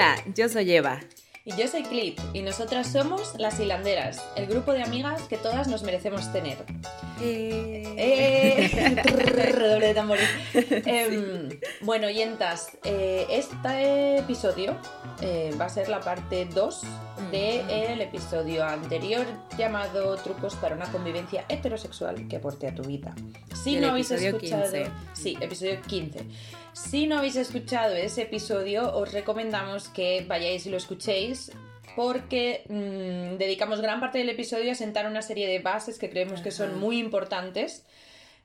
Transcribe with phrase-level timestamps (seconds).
[0.00, 0.98] Hola, yo soy Eva.
[1.44, 5.68] Y yo soy Clip, y nosotras somos Las Hilanderas, el grupo de amigas que todas
[5.68, 6.56] nos merecemos tener.
[7.20, 7.80] Eh...
[7.98, 8.96] Eh,
[9.52, 10.26] redoble de tambores.
[10.54, 11.50] Em,
[11.82, 14.74] bueno, oyentas, eh, este episodio
[15.20, 16.80] eh, va a ser la parte 2
[17.30, 19.26] del episodio anterior
[19.58, 23.14] llamado Trucos para una convivencia heterosexual que aporte a tu vida.
[23.62, 24.90] Si no habéis escuchado, 15.
[25.12, 26.24] sí, episodio 15.
[26.72, 31.50] Si no habéis escuchado ese episodio, os recomendamos que vayáis y lo escuchéis
[31.96, 36.40] porque mm, dedicamos gran parte del episodio a sentar una serie de bases que creemos
[36.40, 37.84] que son muy importantes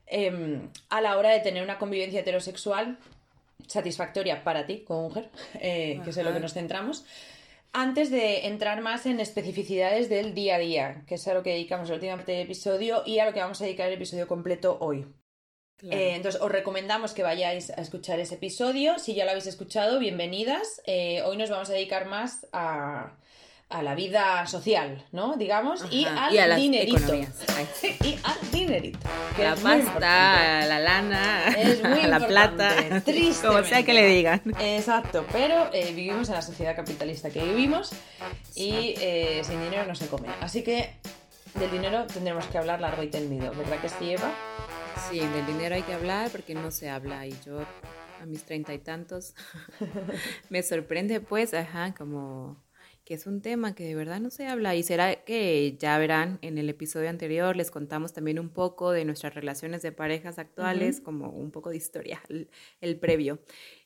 [0.06, 2.98] em, a la hora de tener una convivencia heterosexual
[3.68, 5.30] satisfactoria para ti como mujer,
[5.60, 7.04] eh, que es en lo que nos centramos.
[7.72, 11.50] Antes de entrar más en especificidades del día a día, que es a lo que
[11.50, 14.26] dedicamos la última parte del episodio y a lo que vamos a dedicar el episodio
[14.26, 15.06] completo hoy.
[15.78, 15.96] Claro.
[15.96, 18.98] Eh, entonces, os recomendamos que vayáis a escuchar ese episodio.
[18.98, 20.80] Si ya lo habéis escuchado, bienvenidas.
[20.86, 23.12] Eh, hoy nos vamos a dedicar más a,
[23.68, 25.36] a la vida social, ¿no?
[25.36, 27.14] Digamos, y al y a las dinerito.
[28.04, 28.98] y al dinerito.
[29.36, 32.74] que La pasta, la lana, Es muy la plata,
[33.04, 33.46] tristemente.
[33.46, 34.40] como sea que le digan.
[34.60, 37.90] Exacto, pero eh, vivimos en la sociedad capitalista que vivimos
[38.54, 40.28] y eh, sin dinero no se come.
[40.40, 40.94] Así que
[41.54, 44.32] del dinero tendremos que hablar largo y tendido, ¿verdad que sí, Eva?
[44.96, 47.60] Sí, del dinero hay que hablar porque no se habla y yo
[48.20, 49.34] a mis treinta y tantos
[50.50, 52.64] me sorprende pues, ajá, como
[53.04, 56.40] que es un tema que de verdad no se habla y será que ya verán
[56.42, 61.00] en el episodio anterior les contamos también un poco de nuestras relaciones de parejas actuales,
[61.00, 63.38] como un poco de historia, el, el previo.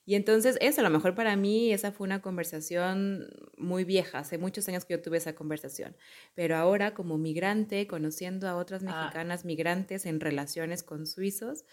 [0.07, 4.39] Y entonces eso, a lo mejor para mí esa fue una conversación muy vieja, hace
[4.39, 5.97] muchos años que yo tuve esa conversación,
[6.35, 9.11] pero ahora como migrante, conociendo a otras Ah.
[9.11, 11.65] mexicanas migrantes en relaciones con suizos,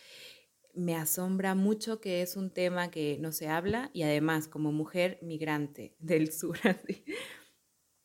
[0.75, 5.19] me asombra mucho que es un tema que no se habla y además como mujer
[5.23, 7.05] migrante del sur, así,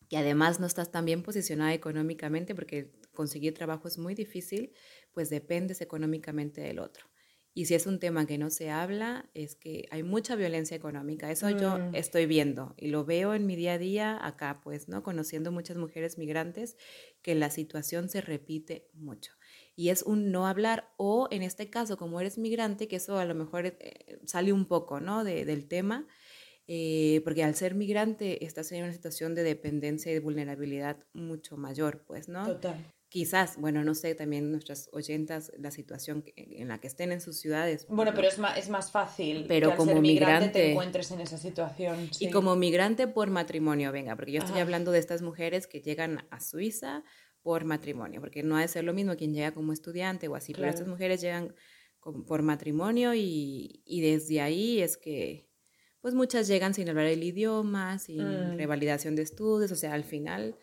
[0.09, 4.73] que además no estás tan bien posicionada económicamente porque conseguir trabajo es muy difícil,
[5.13, 7.12] pues dependes económicamente del otro.
[7.55, 11.31] Y si es un tema que no se habla, es que hay mucha violencia económica.
[11.31, 11.95] Eso yo Mm.
[11.95, 15.03] estoy viendo y lo veo en mi día a día acá, pues, ¿no?
[15.03, 16.77] Conociendo muchas mujeres migrantes
[17.21, 19.33] que la situación se repite mucho.
[19.77, 23.25] Y es un no hablar o en este caso, como eres migrante, que eso a
[23.27, 25.23] lo mejor eh, sale un poco, ¿no?
[25.23, 26.07] De- del tema,
[26.69, 31.57] eh, porque al ser migrante estás en una situación de dependencia y de vulnerabilidad mucho
[31.59, 32.47] mayor, pues, ¿no?
[32.47, 32.77] Total.
[33.17, 37.21] Quizás, bueno, no sé, también nuestras oyentas, la situación que- en la que estén en
[37.21, 37.85] sus ciudades.
[37.91, 38.17] Bueno, ¿no?
[38.17, 41.11] pero es más, es más fácil Pero que al como ser migrante te migrante- encuentres
[41.11, 42.05] en esa situación.
[42.05, 42.31] Y sí.
[42.31, 44.63] como migrante por matrimonio, venga, porque yo estoy Ajá.
[44.63, 47.05] hablando de estas mujeres que llegan a Suiza
[47.43, 50.53] por matrimonio, porque no ha de ser lo mismo quien llega como estudiante o así,
[50.55, 50.73] pero Claro.
[50.75, 51.55] estas mujeres llegan
[52.01, 55.51] con- por matrimonio y, y desde ahí es que,
[56.01, 58.23] pues muchas llegan sin hablar el idioma, sin
[58.55, 58.57] Mm.
[58.57, 60.57] revalidación de estudios, o sea, al final,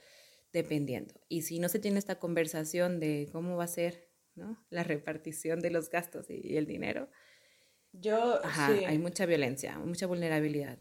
[0.52, 1.14] dependiendo.
[1.28, 4.58] Y si no se tiene esta conversación de cómo va a ser ¿no?
[4.70, 7.10] la repartición de los gastos y, el dinero,
[7.92, 8.86] Yo ajá, sí.
[8.86, 10.80] hay mucha violencia, mucha vulnerabilidad.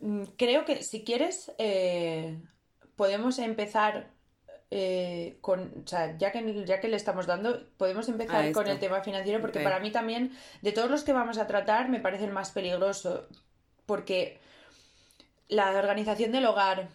[0.00, 2.40] Mm, Creo que si quieres, eh,
[2.96, 4.12] podemos empezar
[4.70, 8.78] eh, con, o sea, ya que, ya que le estamos dando, podemos empezar con el
[8.78, 10.32] tema financiero, porque para mí también,
[10.62, 13.28] de todos los que vamos a tratar, me parece el más peligroso,
[13.86, 14.40] porque
[15.48, 16.88] la organización del hogar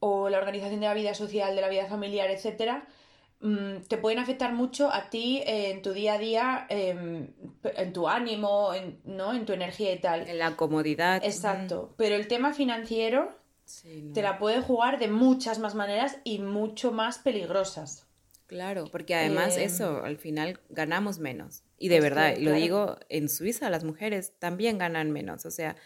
[0.00, 2.86] o la organización de la vida social, de la vida familiar, etcétera,
[3.40, 7.28] mm, te pueden afectar mucho a ti eh, en tu día a día, em,
[7.76, 9.32] en tu ánimo, en, ¿no?
[9.34, 10.28] en tu energía y tal.
[10.28, 11.22] En la comodidad.
[11.24, 11.94] Exacto.
[11.96, 14.12] Pero el tema financiero Sí, no.
[14.14, 18.06] te la puede jugar de muchas más maneras y mucho más peligrosas.
[18.46, 21.64] Claro, porque además Eh, eso, al final ganamos menos.
[21.76, 22.62] Y de verdad, que, y lo claro.
[22.62, 25.44] digo, en Suiza las mujeres también ganan menos.
[25.44, 25.76] O sea,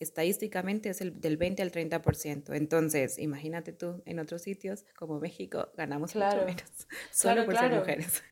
[0.00, 2.52] estadísticamente es el, del 20 al 30%.
[2.54, 6.42] Entonces, imagínate tú, en otros sitios como México ganamos Claro.
[6.42, 6.86] mucho menos.
[7.10, 7.68] Solo Claro, por claro.
[7.70, 8.22] ser mujeres.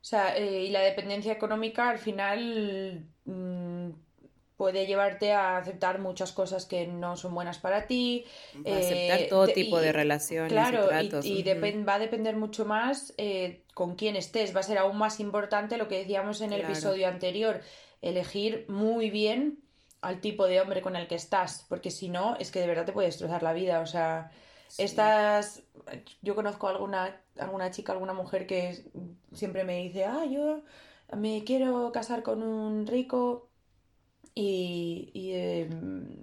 [0.00, 3.90] O sea, eh, y la dependencia económica al final mm,
[4.56, 8.24] puede llevarte a aceptar muchas cosas que no son buenas para ti.
[8.64, 11.26] Aceptar eh, todo tipo y- de relaciones Claro, y tratos.
[11.26, 14.54] y va a depender mucho más eh, con quién estés.
[14.54, 17.60] Va a ser aún más importante lo que decíamos en el episodio anterior,
[18.00, 19.58] elegir muy bien
[20.00, 22.84] al tipo de hombre con el que estás, porque si no, es que de verdad
[22.86, 23.80] te puede destrozar la vida.
[23.80, 24.30] O sea,
[24.68, 24.82] Sí.
[24.84, 25.62] estas,
[26.22, 28.84] yo conozco alguna, alguna chica, alguna mujer que
[29.32, 30.62] siempre me dice, ah, yo
[31.16, 33.48] me quiero casar con un rico
[34.34, 35.68] y, y, eh,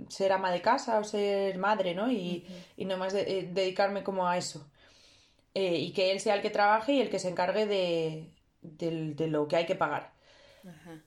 [0.10, 2.10] ser ama de casa o ser madre, ¿no?
[2.12, 2.46] Y,
[2.78, 4.70] y nomás de- eh, dedicarme como a eso.
[5.54, 8.30] Eh, y que él sea el que trabaje y el que se encargue de,
[8.62, 10.14] del- de lo que hay que pagar.
[10.68, 11.02] Ajá.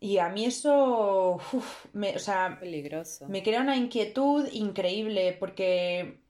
[0.00, 1.38] Y a mí eso,
[1.92, 3.28] me, o sea, Peligroso.
[3.28, 6.20] me crea una inquietud increíble porque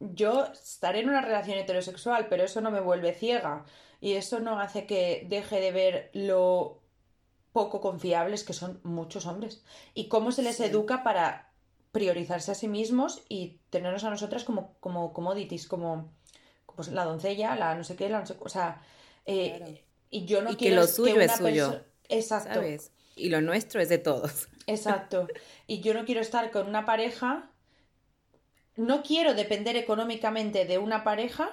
[0.00, 3.64] yo estaré en una relación heterosexual, pero eso no me vuelve ciega
[4.00, 6.80] y eso no hace que deje de ver lo
[7.52, 10.64] poco confiables que son muchos hombres y cómo se les Sí.
[10.64, 11.50] educa para
[11.90, 16.12] priorizarse a sí mismos y tenernos a nosotras como, como commodities, como,
[16.66, 18.80] como la doncella, la no sé qué, la no sé, o sea,
[19.26, 19.72] eh, Claro.
[20.10, 22.54] y yo no Y que quiero lo suyo una es suyo, Exacto.
[22.54, 22.92] ¿Sabes?
[23.18, 24.48] Y lo nuestro es de todos.
[24.66, 25.28] Exacto.
[25.66, 27.50] Y yo no quiero estar con una pareja,
[28.76, 31.50] no quiero depender económicamente de una pareja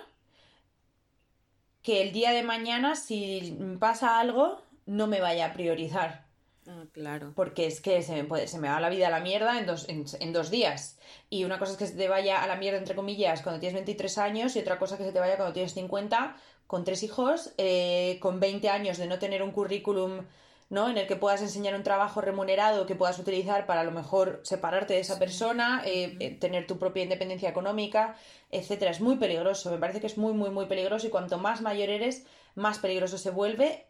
[1.81, 6.25] que el día de mañana, si pasa algo, no me vaya a priorizar.
[6.67, 7.31] Ah, claro.
[7.35, 9.67] Porque es que se me, puede, se me va la vida a la mierda en
[9.67, 10.97] dos, en, en dos días.
[11.29, 13.75] Y una cosa es que se te vaya a la mierda, entre comillas, cuando tienes
[13.75, 16.35] 23 años y otra cosa que se te vaya cuando tienes 50,
[16.67, 20.25] con tres hijos, eh, con 20 años de no tener un currículum,
[20.69, 20.89] ¿no?
[20.89, 24.41] En el que puedas enseñar un trabajo remunerado que puedas utilizar para a lo mejor
[24.43, 28.15] separarte de esa persona, eh, eh, tener tu propia independencia económica,
[28.51, 28.91] etcétera.
[28.91, 31.89] Es muy peligroso, me parece que es muy, muy, muy peligroso y cuanto más mayor
[31.89, 32.25] eres,
[32.55, 33.85] más peligroso se vuelve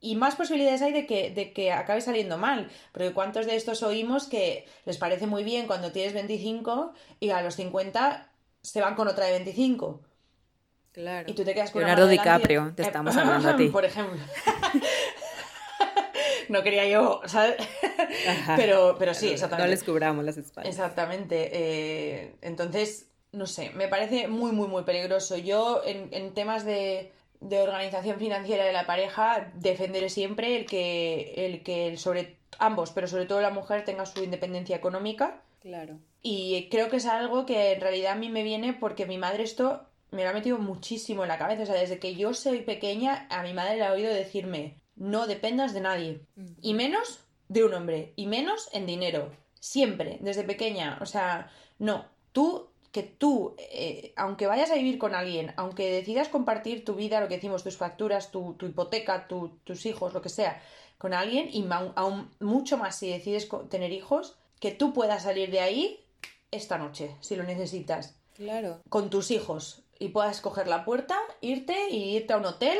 [0.00, 2.70] y más posibilidades hay de que, de que acabe saliendo mal.
[2.92, 7.42] Porque cuántos de estos oímos que les parece muy bien cuando tienes 25 y a
[7.42, 8.30] los 50
[8.62, 10.02] se van con otra de 25.
[10.92, 11.30] Claro.
[11.30, 13.68] Y tú te quedas con Leonardo y- DiCaprio, te estamos hablando a ti.
[13.72, 14.18] Por ejemplo.
[16.48, 17.56] No quería yo, ¿sabes?
[18.28, 18.56] Ajá.
[18.56, 19.70] Pero, pero sí, No exactamente.
[19.70, 20.72] les cubramos las espaldas.
[20.74, 21.50] Exactamente.
[21.52, 25.36] eh, entonces, no sé, me parece muy, muy, muy peligroso.
[25.36, 31.34] Yo, en, en temas de, de organización financiera de la pareja, defenderé siempre el que,
[31.46, 35.42] el que sobre ambos, pero sobre todo la mujer, tenga su independencia económica.
[35.60, 35.98] Claro.
[36.22, 39.42] Y creo que es algo que en realidad a mí me viene porque mi madre
[39.44, 41.64] esto me lo ha metido muchísimo en la cabeza.
[41.64, 45.26] O sea, desde que yo soy pequeña, a mi madre le ha oído decirme, no
[45.26, 46.20] dependas de nadie.
[46.60, 48.12] Y menos de un hombre.
[48.16, 49.30] Y menos en dinero.
[49.60, 50.98] Siempre, desde pequeña.
[51.00, 52.04] O sea, no.
[52.32, 57.20] Tú, que tú, eh, aunque vayas a vivir con alguien, aunque decidas compartir tu vida,
[57.20, 60.62] lo que decimos, tus facturas, tu, tu hipoteca, tu- tus hijos, lo que sea,
[60.98, 61.66] con alguien, y
[61.96, 66.04] aún mucho más si decides tener hijos, que tú puedas salir de ahí
[66.50, 68.80] esta noche, si lo necesitas Claro.
[68.88, 72.78] con tus hijos y puedas coger la puerta, irte y irte a un hotel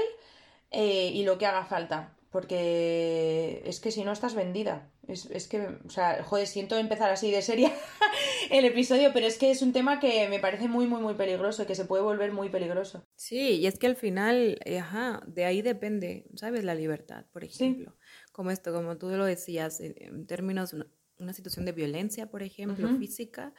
[0.70, 2.14] eh, y lo que haga falta.
[2.30, 4.90] Porque es que si no estás vendida.
[5.06, 7.72] Es, es que, o sea, joder, siento empezar así de seria
[8.50, 11.66] el episodio, pero es que es un tema que me parece muy, muy, muy peligroso,
[11.66, 13.06] que se puede volver muy peligroso.
[13.16, 16.64] Sí, y es que al final, eh, ajá, de ahí depende, ¿sabes?
[16.64, 17.96] La libertad, por ejemplo.
[18.32, 20.74] Como esto, como tú lo decías, en, términos
[21.18, 22.98] una, situación de violencia, por ejemplo, Ujú.
[22.98, 23.54] física,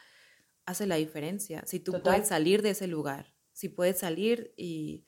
[0.68, 1.64] hace la diferencia.
[1.66, 2.04] Si tú Total.
[2.04, 5.04] puedes salir de ese lugar, si puedes salir y,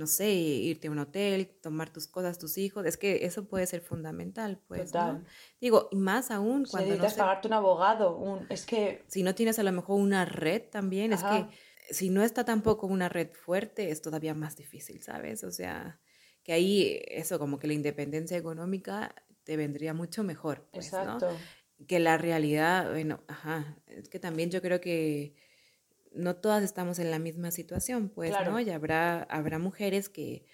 [0.00, 3.66] no sé, irte a un hotel, tomar tus cosas, tus hijos, es que eso puede
[3.66, 5.00] ser fundamental, pues, ¿no?
[5.00, 5.26] Total.
[5.60, 8.46] Digo, y más aún Si cuando no necesitas se pagarte un abogado, un...
[8.48, 9.04] es que...
[9.08, 11.46] si no tienes a lo mejor una red también, es que
[11.90, 15.44] si no está tampoco una red fuerte, es todavía más difícil, ¿sabes?
[15.44, 16.00] O sea,
[16.42, 19.14] que ahí eso, como que la independencia económica
[19.44, 20.98] te vendría mucho mejor, pues, ¿no?
[20.98, 21.28] Exacto.
[21.86, 25.34] Que la realidad, bueno, ajá, es que también yo creo que
[26.12, 28.52] no todas estamos en la misma situación, pues, Claro.
[28.52, 28.60] ¿no?
[28.60, 30.44] Y habrá, habrá mujeres que,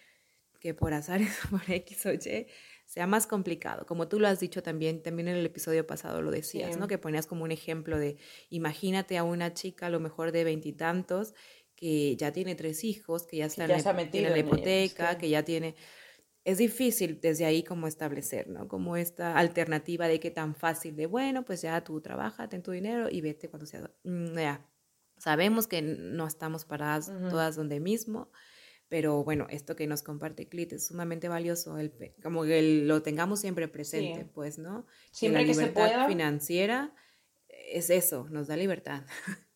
[0.61, 2.47] que por azares, por X o Y,
[2.85, 3.85] sea más complicado.
[3.87, 6.81] Como tú lo has dicho también, también en el episodio pasado lo decías, Sí.
[6.81, 6.87] ¿no?
[6.89, 8.17] Que ponías como un ejemplo de,
[8.51, 11.35] imagínate a una chica a lo mejor de veintitantos
[11.75, 14.53] que ya tiene tres hijos, que ya está en ya la- tiene la en es
[14.53, 15.75] hipoteca, que- que ya tiene...
[16.45, 18.69] Es difícil desde ahí como establecer, ¿no?
[18.69, 22.71] Como esta alternativa de que tan fácil de, bueno, pues ya tú trabaja, ten tu
[22.71, 23.91] dinero y vete cuando sea...
[24.05, 24.65] Mm, ya.
[25.19, 27.29] Sabemos que no estamos paradas Ujú.
[27.31, 28.31] todas donde mismo,
[28.89, 31.93] pero bueno, esto que nos comparte Clit es sumamente valioso, el,
[32.23, 34.31] como que lo tengamos siempre presente, Sí.
[34.33, 34.87] pues, ¿no?
[35.11, 36.07] Siempre la que se libertad pueda.
[36.09, 36.95] financiera
[37.49, 39.03] es eso, nos da libertad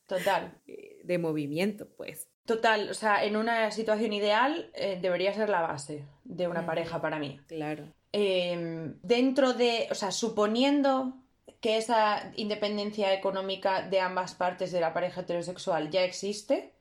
[0.07, 0.59] Total.
[1.05, 2.29] de movimiento, pues.
[2.47, 7.01] Total, o sea, en una situación ideal eh, debería ser la base de una pareja
[7.01, 7.39] para mí.
[7.47, 7.93] Claro.
[8.13, 11.15] Eh, dentro de, o sea, suponiendo
[11.61, 16.73] que esa independencia económica de ambas partes de la pareja heterosexual ya existe,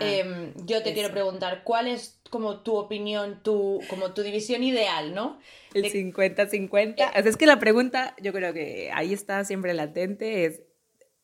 [0.00, 0.94] eh, yo te eso.
[0.94, 5.38] quiero preguntar, ¿cuál es como tu opinión, tu, como tu división ideal, ¿no?
[5.74, 6.94] El de- 50-50.
[6.94, 10.62] O sea, es que la pregunta, yo creo que ahí está siempre latente, es,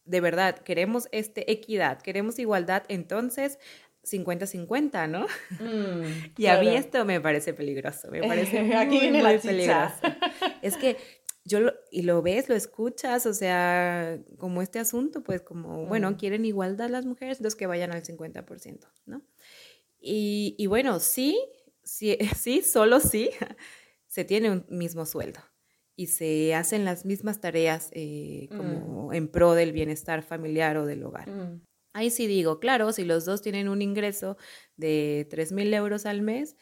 [0.04, 2.00] de verdad, ¿queremos este equidad?
[2.02, 2.84] ¿Queremos igualdad?
[2.88, 3.58] Entonces,
[4.04, 5.26] 50-50, ¿no?
[5.58, 6.78] Mm, Y a mí claro.
[6.78, 9.94] esto me parece peligroso, me parece Aquí muy, muy peligroso.
[10.62, 10.96] Es que
[11.44, 16.10] yo lo, y lo ves, lo escuchas, o sea, como este asunto, pues como, bueno,
[16.10, 16.14] Mm.
[16.16, 19.22] quieren igualdad las mujeres, entonces que vayan al 50%, ¿no?
[20.00, 21.38] Y, y bueno, sí,
[21.82, 23.30] sí, sí, solo sí,
[24.06, 25.40] se tiene un mismo sueldo.
[25.96, 28.56] y se hacen las mismas tareas eh, Mm.
[28.56, 31.30] como en pro del bienestar familiar o del hogar.
[31.30, 34.36] Mm, Ahí sí digo, claro, si los dos tienen un ingreso
[34.76, 36.56] de 3 mil euros al mes,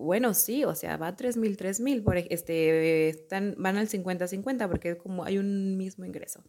[0.00, 3.88] bueno, sí, o sea, va 3 mil, 3 mil, por ej- este, están, van al
[3.88, 6.42] 50-50 porque es como hay un mismo ingreso.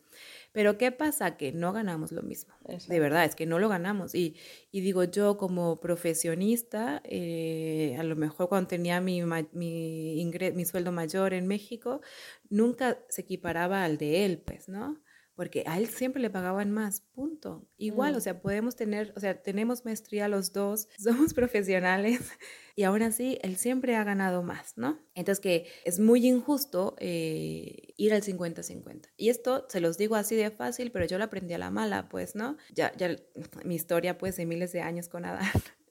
[0.51, 1.37] Pero ¿qué pasa?
[1.37, 2.53] Que no ganamos lo mismo.
[2.65, 2.93] Exacto.
[2.93, 4.15] De verdad, es que no lo ganamos.
[4.15, 4.35] Y,
[4.71, 10.53] y digo, yo como profesionista, eh, a lo mejor cuando tenía mi, ma- mi, ingre-
[10.53, 12.01] mi sueldo mayor en México,
[12.49, 15.01] nunca se equiparaba al de él, pues, ¿no?
[15.35, 17.67] Porque a él siempre le pagaban más, punto.
[17.77, 18.17] Igual, Mm.
[18.17, 20.87] o sea, podemos tener, o sea, tenemos maestría los dos,
[21.31, 22.19] somos profesionales
[22.75, 24.99] y aún así él siempre ha ganado más, ¿no?
[25.15, 29.09] Entonces que es muy injusto eh, ir al 50-50.
[29.17, 32.09] Y esto se los digo así de fácil, pero yo lo aprendí a la mala,
[32.09, 32.57] pues, ¿no?
[32.73, 33.15] Ya, ya
[33.65, 35.41] mi historia, pues, de miles de años con Adán.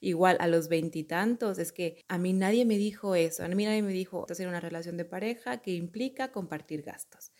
[0.00, 3.82] Igual a los veintitantos, es que a mí nadie me dijo eso, a mí nadie
[3.82, 7.32] me dijo hacer una relación de pareja que implica compartir gastos.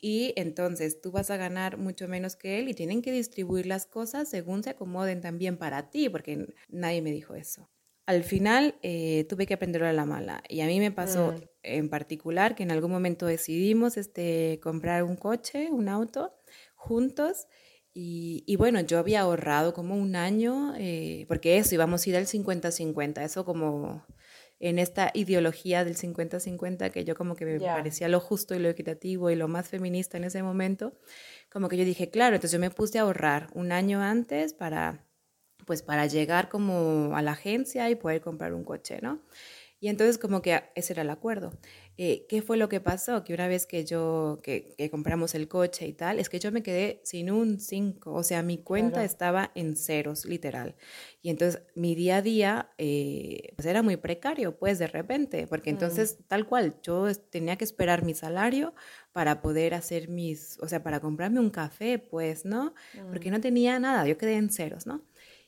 [0.00, 3.86] Y entonces tú vas a ganar mucho menos que él y tienen que distribuir las
[3.86, 7.68] cosas según se acomoden también para ti, porque nadie me dijo eso.
[8.06, 11.42] Al final eh, tuve que aprenderlo a la mala y a mí me pasó Mm.
[11.62, 16.34] en particular que en algún momento decidimos este, comprar un coche, un auto,
[16.74, 17.46] juntos.
[17.92, 22.16] Y, y bueno, yo había ahorrado como un año, eh, porque eso, íbamos a ir
[22.16, 24.04] al 50-50, eso como
[24.60, 28.68] en esta ideología del 50-50 que yo como que me parecía lo justo y lo
[28.68, 30.92] equitativo y lo más feminista en ese momento,
[31.50, 35.06] como que yo dije, claro, entonces yo me puse a ahorrar un año antes para,
[35.64, 39.22] pues para llegar como a la agencia y poder comprar un coche, ¿no?
[39.80, 41.52] Y entonces como que ese era el acuerdo.
[42.02, 43.24] Eh, ¿Qué fue lo que pasó?
[43.24, 46.50] Que una vez que yo, que, que compramos el coche y tal, es que yo
[46.50, 49.04] me quedé sin un 5, o sea, mi cuenta Claro.
[49.04, 50.76] estaba en ceros, literal.
[51.20, 55.70] Y entonces mi día a día, eh, pues era muy precario, pues de repente, porque
[55.72, 55.74] Mm.
[55.74, 58.72] entonces tal cual, yo tenía que esperar mi salario
[59.12, 62.72] para poder hacer mis, o sea, para comprarme un café, pues, ¿no?
[63.10, 65.02] Porque no tenía nada, yo quedé en ceros, ¿no?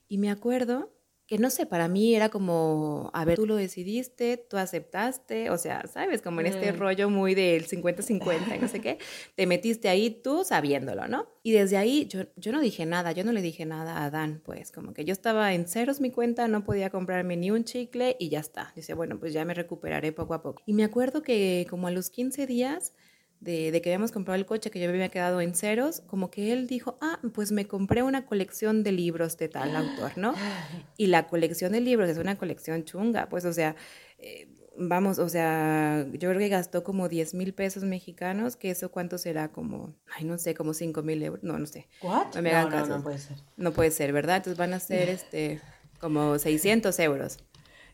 [0.06, 0.92] Y me acuerdo
[1.32, 5.56] que no sé, para mí era como, a ver, tú lo decidiste, tú aceptaste, o
[5.56, 6.20] sea, ¿sabes?
[6.20, 6.76] Como en este Mm.
[6.78, 8.98] rollo muy del 50-50 y no sé qué,
[9.34, 11.26] te metiste ahí tú sabiéndolo, ¿no?
[11.42, 14.42] Y desde ahí yo, yo no dije nada, yo no le dije nada a Dan,
[14.44, 18.14] pues como que yo estaba en ceros mi cuenta, no podía comprarme ni un chicle
[18.20, 18.70] y ya está.
[18.76, 20.60] Dice, bueno, pues ya me recuperaré poco a poco.
[20.66, 22.92] Y me acuerdo que como a los 15 días
[23.42, 26.30] de, de que habíamos comprado el coche, que yo me había quedado en ceros, como
[26.30, 30.34] que él dijo, ah, pues me compré una colección de libros de tal autor, ¿no?
[30.96, 33.74] Y la colección de libros es una colección chunga, pues, o sea,
[34.18, 34.46] eh,
[34.78, 39.18] vamos, o sea, yo creo que gastó como 10 mil pesos mexicanos, que eso cuánto
[39.18, 42.34] será como, ay, no sé, como 5 mil euros, no, no sé, ¿What?
[42.36, 42.96] No me no, hagan no, caso.
[42.98, 43.36] no puede ser.
[43.56, 44.36] no puede ser, ¿verdad?
[44.36, 45.60] Entonces van a ser, este,
[45.98, 47.38] como 600 euros.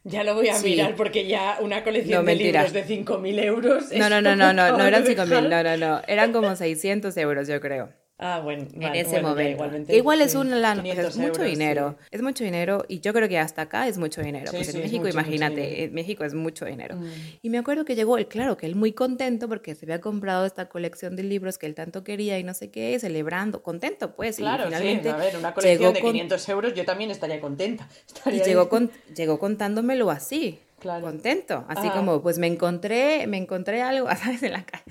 [0.08, 0.70] Ya lo voy a Sí.
[0.70, 2.62] mirar porque ya una colección No, de mentira.
[2.64, 3.92] libros de 5.000 euros.
[3.92, 6.32] No, no, no, no, no, no eran de 5 mil, dejar- no, no, no, eran
[6.32, 7.90] como 600 euros, yo creo.
[8.20, 9.50] Ah, bueno, en vale, ese bueno, momento.
[9.52, 12.06] igualmente, igual es sí, una lana, o sea, 500 es mucho euros, dinero, sí.
[12.10, 14.80] es mucho dinero y yo creo que hasta acá es mucho dinero, Sí, pues en
[14.80, 15.82] México mucho, mucho imagínate, dinero.
[15.84, 16.96] en México es mucho dinero.
[16.96, 17.04] Mm.
[17.42, 20.46] Y me acuerdo que llegó él, claro, que él muy contento porque se había comprado
[20.46, 24.38] esta colección de libros que él tanto quería y no sé qué, celebrando, contento pues,
[24.38, 27.12] Claro, y finalmente sí, a ver, una colección llegó de con- 500 euros yo también
[27.12, 27.88] estaría contenta.
[28.08, 28.68] y Estaría llegó, ahí.
[28.68, 31.06] con, llegó contándomelo así, Claro.
[31.06, 34.42] contento, así como, pues me encontré, me encontré algo, ¿sabes?
[34.42, 34.84] En la calle.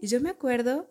[0.00, 0.88] Y yo me acuerdo,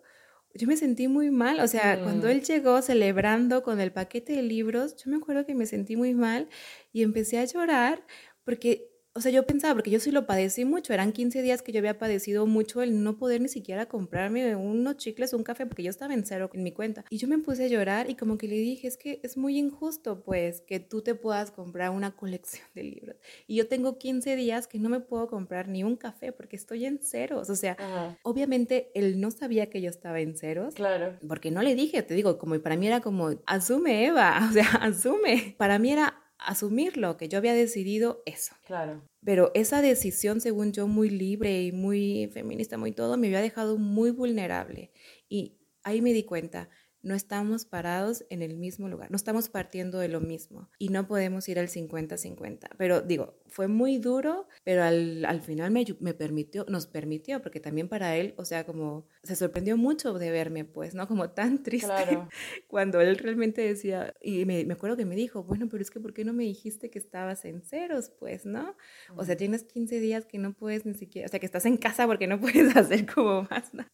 [0.55, 2.31] yo me sentí muy mal, o sea, cuando Mm.
[2.31, 6.13] él llegó celebrando con el paquete de libros, yo me acuerdo que me sentí muy
[6.13, 6.49] mal
[6.93, 8.05] y empecé a llorar
[8.43, 11.71] porque, o sea, yo pensaba, porque yo sí lo padecí mucho, eran 15 días que
[11.71, 15.83] yo había padecido mucho el no poder ni siquiera comprarme unos chicles, un café, porque
[15.83, 17.05] yo estaba en cero en mi cuenta.
[17.09, 19.57] Y yo me puse a llorar y como que le dije, es que es muy
[19.57, 23.15] injusto, pues, que tú te puedas comprar una colección de libros.
[23.47, 26.85] Y yo tengo 15 días que no me puedo comprar ni un café porque estoy
[26.85, 27.49] en ceros.
[27.49, 30.75] O sea, Ajá, obviamente él no sabía que yo estaba en ceros.
[30.75, 31.17] Claro.
[31.25, 34.67] Porque no le dije, te digo, como para mí era como, asume Eva, o sea,
[34.81, 35.55] asume.
[35.57, 38.55] Para mí era asumirlo, que yo había decidido eso.
[38.65, 39.03] Claro.
[39.23, 43.77] Pero esa decisión, según yo, muy libre y muy feminista, muy todo, me había dejado
[43.77, 44.91] muy vulnerable.
[45.27, 46.69] Y ahí me di cuenta,
[47.05, 51.07] no estamos parados en el mismo lugar, no estamos partiendo de lo mismo y no
[51.07, 52.69] podemos ir al 50-50.
[52.77, 57.59] Pero digo, fue muy duro, pero al, al final me, me permitió, nos permitió, porque
[57.59, 61.07] también para él, o sea, como se sorprendió mucho de verme, pues, ¿no?
[61.07, 62.27] Como tan triste Claro.
[62.67, 65.99] cuando él realmente decía, y me, me acuerdo que me dijo, bueno, pero es que
[65.99, 68.09] ¿por qué no me dijiste que estabas en ceros?
[68.09, 68.75] Pues, ¿no?
[69.15, 71.77] O sea, tienes 15 días que no puedes ni siquiera, o sea, que estás en
[71.77, 73.85] casa porque no puedes hacer como más, ¿no?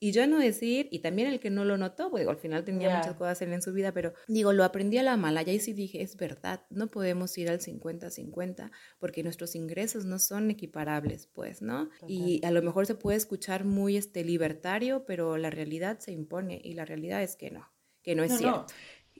[0.00, 2.57] Y yo no decir, y también el que no lo notó, pues digo, al final
[2.64, 5.50] tenía muchas cosas hacer en su vida, pero digo, lo aprendí a la mala, y
[5.50, 10.50] ahí sí dije, es verdad, no podemos ir al 50-50 porque nuestros ingresos no son
[10.50, 11.90] equiparables, pues, ¿no?
[12.06, 16.60] Y a lo mejor se puede escuchar muy este, libertario, pero la realidad se impone
[16.62, 17.68] y la realidad es que no,
[18.02, 18.66] que no es cierto.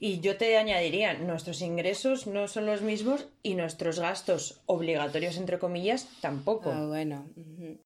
[0.01, 5.59] Y yo te añadiría, nuestros ingresos no son los mismos y nuestros gastos obligatorios, entre
[5.59, 6.71] comillas, tampoco.
[6.71, 7.25] Ah, bueno.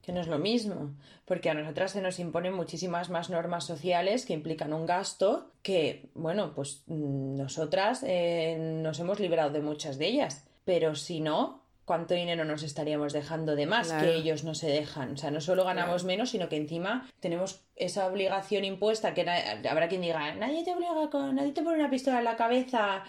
[0.03, 0.91] Que no es lo mismo,
[1.25, 6.11] porque a nosotras se nos imponen muchísimas más normas sociales que implican un gasto que,
[6.13, 10.45] bueno, pues mm, nosotras eh, nos hemos librado de muchas de ellas.
[10.65, 15.13] Pero si no, cuánto dinero nos estaríamos dejando de más que ellos no se dejan.
[15.13, 19.27] O sea, no solo ganamos menos, sino que encima tenemos esa obligación impuesta que
[19.69, 23.03] habrá quien diga, nadie te obliga con, nadie te pone una pistola en la cabeza.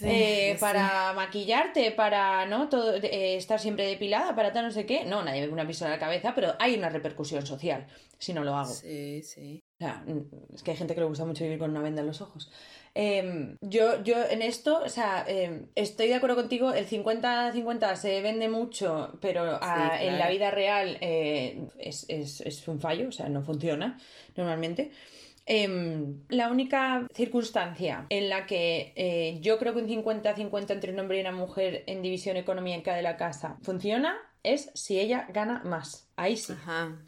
[0.00, 5.04] Eh, para maquillarte, para no Todo, eh, estar siempre depilada, para tal no sé qué.
[5.04, 7.86] No, nadie me pone una pistola en la cabeza, pero hay una repercusión social
[8.18, 8.72] si no lo hago.
[8.72, 9.62] Sí, sí.
[9.80, 10.04] O sea,
[10.52, 12.50] es que hay gente que le gusta mucho vivir con una venda en los ojos.
[12.94, 18.20] Em, yo, yo en esto, o sea, em, estoy de acuerdo contigo, el 50-50 se
[18.20, 19.60] vende mucho, pero
[20.00, 23.96] en la vida real eh, es, un fallo, o sea, no funciona
[24.36, 24.90] normalmente.
[25.46, 30.98] Em, la única circunstancia en la que eh, yo creo que un 50-50 entre un
[30.98, 35.62] hombre y una mujer en división económica de la casa funciona es si ella gana
[35.64, 36.10] más.
[36.16, 36.52] Ahí sí.
[36.52, 36.98] Ajá,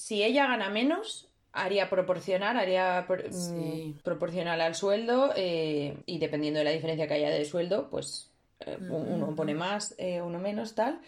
[0.00, 6.64] si ella gana menos, haría proporcionar, haría mm, proporcional al sueldo eh, y dependiendo de
[6.64, 11.02] la diferencia que haya de sueldo, pues eh, uno pone más, eh, uno menos, tal.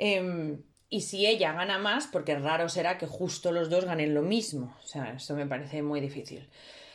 [0.00, 4.22] Em, y si ella gana más, porque raro será que justo los dos ganen lo
[4.22, 6.48] mismo, o sea, eso me parece muy difícil.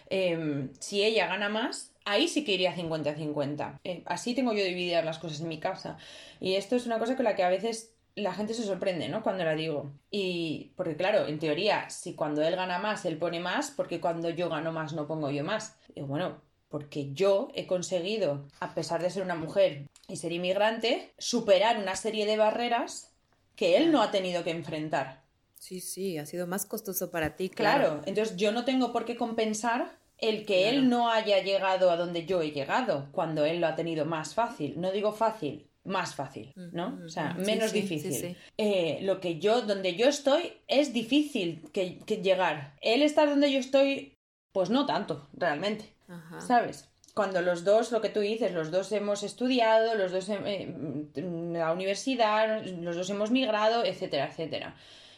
[0.10, 3.80] Em, si ella gana más, ahí sí que iría 50-50.
[4.04, 5.98] así tengo yo divididas las cosas en mi casa.
[6.42, 9.22] Y esto es una cosa con la que a veces la gente se sorprende, ¿no?
[9.22, 9.92] Cuando la digo.
[10.10, 14.30] Y porque claro, en teoría, si cuando él gana más, él pone más, porque cuando
[14.30, 15.78] yo gano más no pongo yo más.
[15.94, 21.14] Y bueno, porque yo he conseguido, a pesar de ser una mujer y ser inmigrante,
[21.18, 23.14] superar una serie de barreras
[23.56, 25.24] que él no ha tenido que enfrentar.
[25.56, 27.50] Sí, sí, ha sido más costoso para ti.
[27.50, 31.92] Claro, claro entonces yo no tengo por qué compensar el que él no haya llegado
[31.92, 34.80] a donde yo he llegado, cuando él lo ha tenido más fácil.
[34.82, 37.00] No digo fácil, más fácil, ¿no?
[37.06, 38.38] O sea, menos difícil.
[38.58, 42.76] Eh, lo que yo, donde yo estoy, es difícil que, llegar.
[42.82, 44.14] Él estar donde yo estoy,
[44.52, 45.94] pues no tanto, realmente.
[46.40, 46.90] ¿Sabes?
[47.14, 51.58] Cuando los dos, lo que tú dices, los dos hemos estudiado, los dos en eh,
[51.58, 54.76] la universidad, los dos hemos migrado, etcétera, etcétera.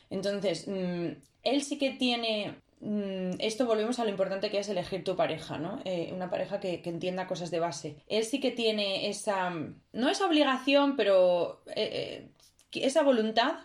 [0.10, 1.08] Entonces, mm,
[1.44, 5.58] él sí que tiene Mm, esto volvemos a lo importante que es elegir tu pareja,
[5.58, 5.82] ¿no?
[5.84, 7.98] Eh, una pareja que, entienda cosas de base.
[8.08, 12.30] Él sí que tiene esa, no esa obligación, pero eh,
[12.72, 13.60] eh, esa voluntad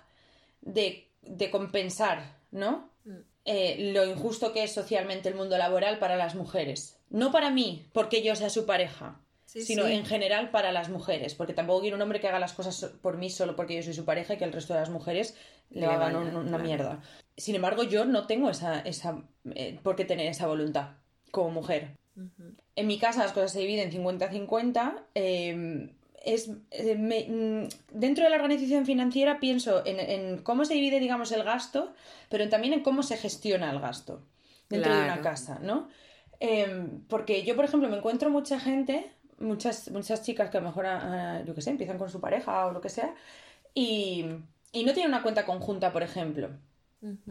[0.62, 1.10] de,
[1.52, 2.90] compensar, ¿no?
[3.04, 3.92] Mm.
[3.92, 6.98] lo injusto que es socialmente el mundo laboral para las mujeres.
[7.08, 9.20] No para mí, porque yo sea su pareja,
[9.54, 12.92] sino en general para las mujeres, porque tampoco quiero un hombre que haga las cosas
[13.00, 15.36] por mí solo porque yo soy su pareja y que el resto de las mujeres
[15.70, 17.00] le, hagan una mierda.
[17.36, 19.22] Sin embargo, yo no tengo esa, esa
[19.54, 20.96] eh, por qué tener esa voluntad
[21.30, 21.96] como mujer.
[22.76, 25.04] En mi casa las cosas se dividen 50-50.
[25.14, 25.90] Em,
[26.24, 31.42] es, eh, mm, dentro de la organización financiera pienso en, cómo se divide, digamos, el
[31.42, 31.92] gasto,
[32.28, 34.22] pero también en cómo se gestiona el gasto
[34.68, 35.88] dentro de una casa, ¿no?
[36.40, 40.68] Em, porque yo, por ejemplo, me encuentro mucha gente, muchas, muchas chicas que a lo
[40.68, 43.14] mejor, ah, yo qué sé, empiezan con su pareja o lo que sea,
[43.74, 44.26] y,
[44.72, 46.50] y no tienen una cuenta conjunta, por ejemplo.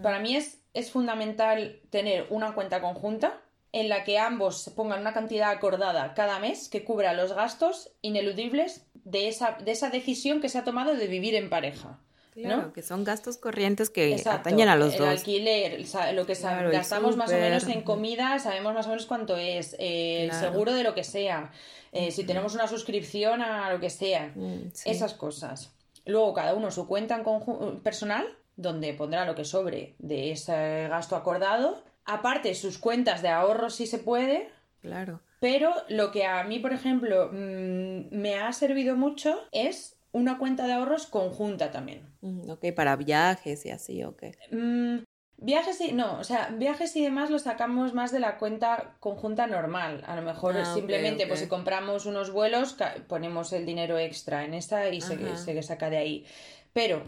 [0.03, 5.13] Para mí es, es fundamental tener una cuenta conjunta en la que ambos pongan una
[5.13, 10.49] cantidad acordada cada mes que cubra los gastos ineludibles de esa, de esa decisión que
[10.49, 11.99] se ha tomado de vivir en pareja.
[12.33, 15.07] Que son gastos corrientes que atañen a los el dos.
[15.07, 16.35] alquiler, lo que
[16.71, 20.73] gastamos más o menos en comida, sabemos más o menos cuánto es, eh, el seguro
[20.73, 21.51] de lo que sea,
[21.91, 25.71] eh, si tenemos una suscripción a lo que sea, mm, esas cosas.
[26.05, 31.15] Luego cada uno su cuenta en personal donde pondrá lo que sobre de ese gasto
[31.15, 31.83] acordado.
[32.05, 34.49] Aparte, sus cuentas de ahorro si se puede.
[34.81, 35.21] Claro.
[35.39, 40.65] Pero lo que a mí, por ejemplo, mm, me ha servido mucho es una cuenta
[40.65, 42.07] de ahorros conjunta también.
[42.21, 44.23] Mm, ok, para viajes y así, ok.
[44.51, 44.99] Mm,
[45.37, 45.91] viajes y.
[45.91, 50.01] No, o sea, viajes y demás los sacamos más de la cuenta conjunta normal.
[50.07, 54.53] A lo mejor ah, simplemente, pues si compramos unos vuelos, ponemos el dinero extra en
[54.53, 56.25] esta y se, se saca de ahí.
[56.71, 57.03] Pero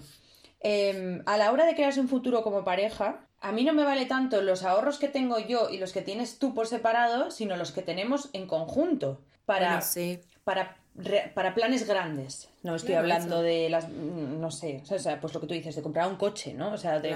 [0.68, 4.08] Em, a la hora de crearse un futuro como pareja, a mí no me vale
[4.08, 7.72] tanto los ahorros que tengo yo y los que tienes tú por separado, sino los
[7.72, 9.80] que tenemos en conjunto para,
[10.44, 10.78] para,
[11.34, 12.50] para planes grandes.
[12.64, 15.82] No estoy hablando de las, no sé, o sea, pues lo que tú dices, de
[15.82, 16.74] comprar un coche, ¿no?
[16.74, 17.12] O sea, de,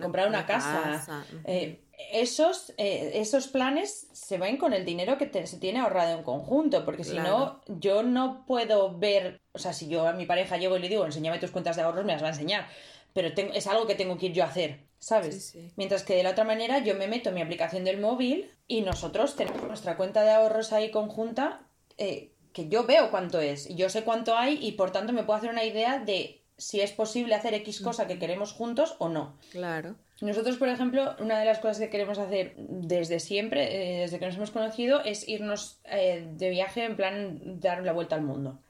[0.00, 1.24] comprar una, casa.
[1.44, 1.80] Eh,
[2.12, 6.84] esos, eh, esos planes se ven con el dinero que se tiene ahorrado en conjunto,
[6.84, 10.76] porque si no, yo no puedo ver, o sea, si yo a mi pareja llego
[10.76, 12.66] y le digo, enséñame tus cuentas de ahorros, me las va a enseñar,
[13.12, 15.56] pero es algo que tengo que ir yo a hacer, ¿sabes?
[15.76, 18.82] Mientras que de la otra manera yo me meto en mi aplicación del móvil y
[18.82, 21.60] nosotros tenemos nuestra cuenta de ahorros ahí conjunta,
[21.98, 25.38] eh, que yo veo cuánto es, yo sé cuánto hay y por tanto me puedo
[25.38, 29.36] hacer una idea de si es posible hacer X cosa que queremos juntos o no.
[29.50, 29.96] Claro.
[30.22, 34.26] Nosotros, por ejemplo, una de las cosas que queremos hacer desde siempre, eh, desde que
[34.26, 38.60] nos hemos conocido, es irnos eh, de viaje en plan dar la vuelta al mundo.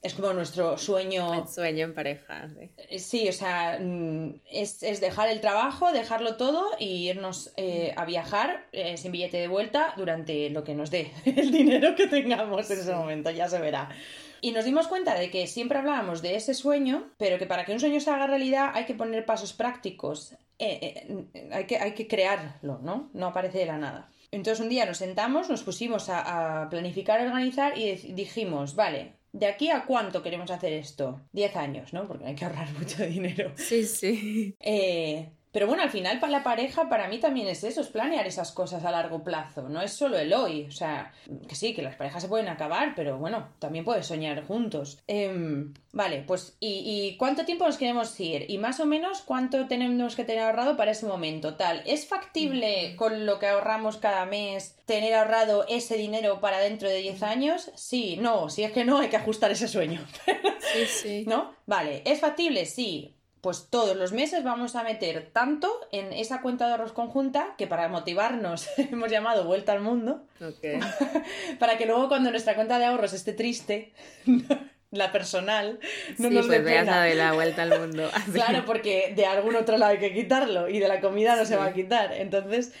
[0.00, 1.34] Es como nuestro sueño.
[1.34, 2.48] El sueño en pareja.
[2.96, 7.52] Sí, eh, o sea, mm, es, dejar el trabajo, dejarlo todo y irnos
[7.94, 8.64] a viajar
[8.96, 12.94] sin billete de vuelta durante lo que nos dé el dinero que tengamos en ese
[12.94, 13.90] momento, ya se verá.
[14.40, 17.72] Y nos dimos cuenta de que siempre hablábamos de ese sueño, pero que para que
[17.72, 20.32] un sueño se haga realidad hay que poner pasos prácticos.
[20.58, 23.10] Eh, eh, hay, que, hay que crearlo, ¿no?
[23.12, 24.10] No aparece de la nada.
[24.30, 29.44] Entonces un día nos sentamos, nos pusimos a, a planificar, organizar y dijimos, vale, ¿De
[29.44, 31.20] aquí a cuánto queremos hacer esto?
[31.30, 32.08] Diez años, ¿no?
[32.08, 33.52] Porque hay que ahorrar mucho dinero.
[33.56, 34.56] Sí, sí.
[34.60, 38.26] Eh, pero bueno, al final para la pareja, para mí también es eso, es planear
[38.26, 40.66] esas cosas a largo plazo, no es solo el hoy.
[40.68, 41.14] O sea,
[41.48, 44.98] que sí, que las parejas se pueden acabar, pero bueno, también puedes soñar juntos.
[45.06, 48.44] Em, vale, pues ¿y, cuánto tiempo nos queremos ir?
[48.50, 51.54] Y más o menos cuánto tenemos que tener ahorrado para ese momento.
[51.54, 56.86] Tal, ¿es factible con lo que ahorramos cada mes tener ahorrado ese dinero para dentro
[56.86, 57.70] de 10 años?
[57.76, 60.04] Sí, no, si es que no, hay que ajustar ese sueño.
[60.74, 61.24] sí, sí.
[61.26, 61.54] ¿No?
[61.64, 62.66] Vale, ¿es factible?
[62.66, 63.15] Sí
[63.46, 67.68] pues todos los meses vamos a meter tanto en esa cuenta de ahorros conjunta que
[67.68, 70.24] para motivarnos hemos llamado vuelta al mundo.
[71.60, 73.92] para que luego cuando nuestra cuenta de ahorros esté triste,
[74.90, 75.78] la personal,
[76.18, 78.10] no nos pues veas la vuelta al mundo.
[78.32, 81.54] Claro, porque de algún otro lado hay que quitarlo y de la comida no se
[81.54, 82.14] va a quitar.
[82.14, 82.72] Entonces,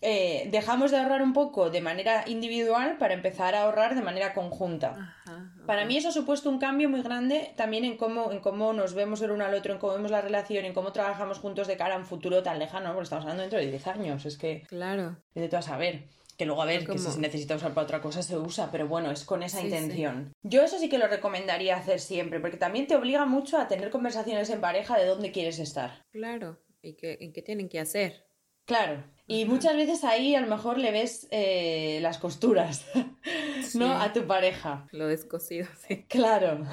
[0.00, 4.34] eh, dejamos de ahorrar un poco de manera individual para empezar a ahorrar de manera
[4.34, 5.16] conjunta.
[5.66, 8.94] Para mí eso ha supuesto un cambio muy grande también en cómo, en cómo nos
[8.94, 11.76] vemos el uno al otro, en cómo vemos la relación, en cómo trabajamos juntos de
[11.76, 14.62] cara a un futuro tan lejano, porque estamos hablando dentro de 10 años, es que...
[14.68, 15.16] Claro.
[15.34, 16.04] Es de todo a saber.
[16.36, 18.88] Que luego a ver, que si se necesita usar para otra cosa se usa, pero
[18.88, 20.34] bueno, es con esa intención.
[20.42, 23.90] Yo eso sí que lo recomendaría hacer siempre, porque también te obliga mucho a tener
[23.90, 26.04] conversaciones en pareja de dónde quieres estar.
[26.10, 28.23] Claro, y qué, en qué tienen que hacer.
[28.66, 32.84] Claro, y muchas veces ahí a lo mejor le ves eh, las costuras,
[33.74, 33.92] ¿no?
[33.92, 34.86] A tu pareja.
[34.92, 36.04] Lo descosido, sí.
[36.08, 36.66] Claro.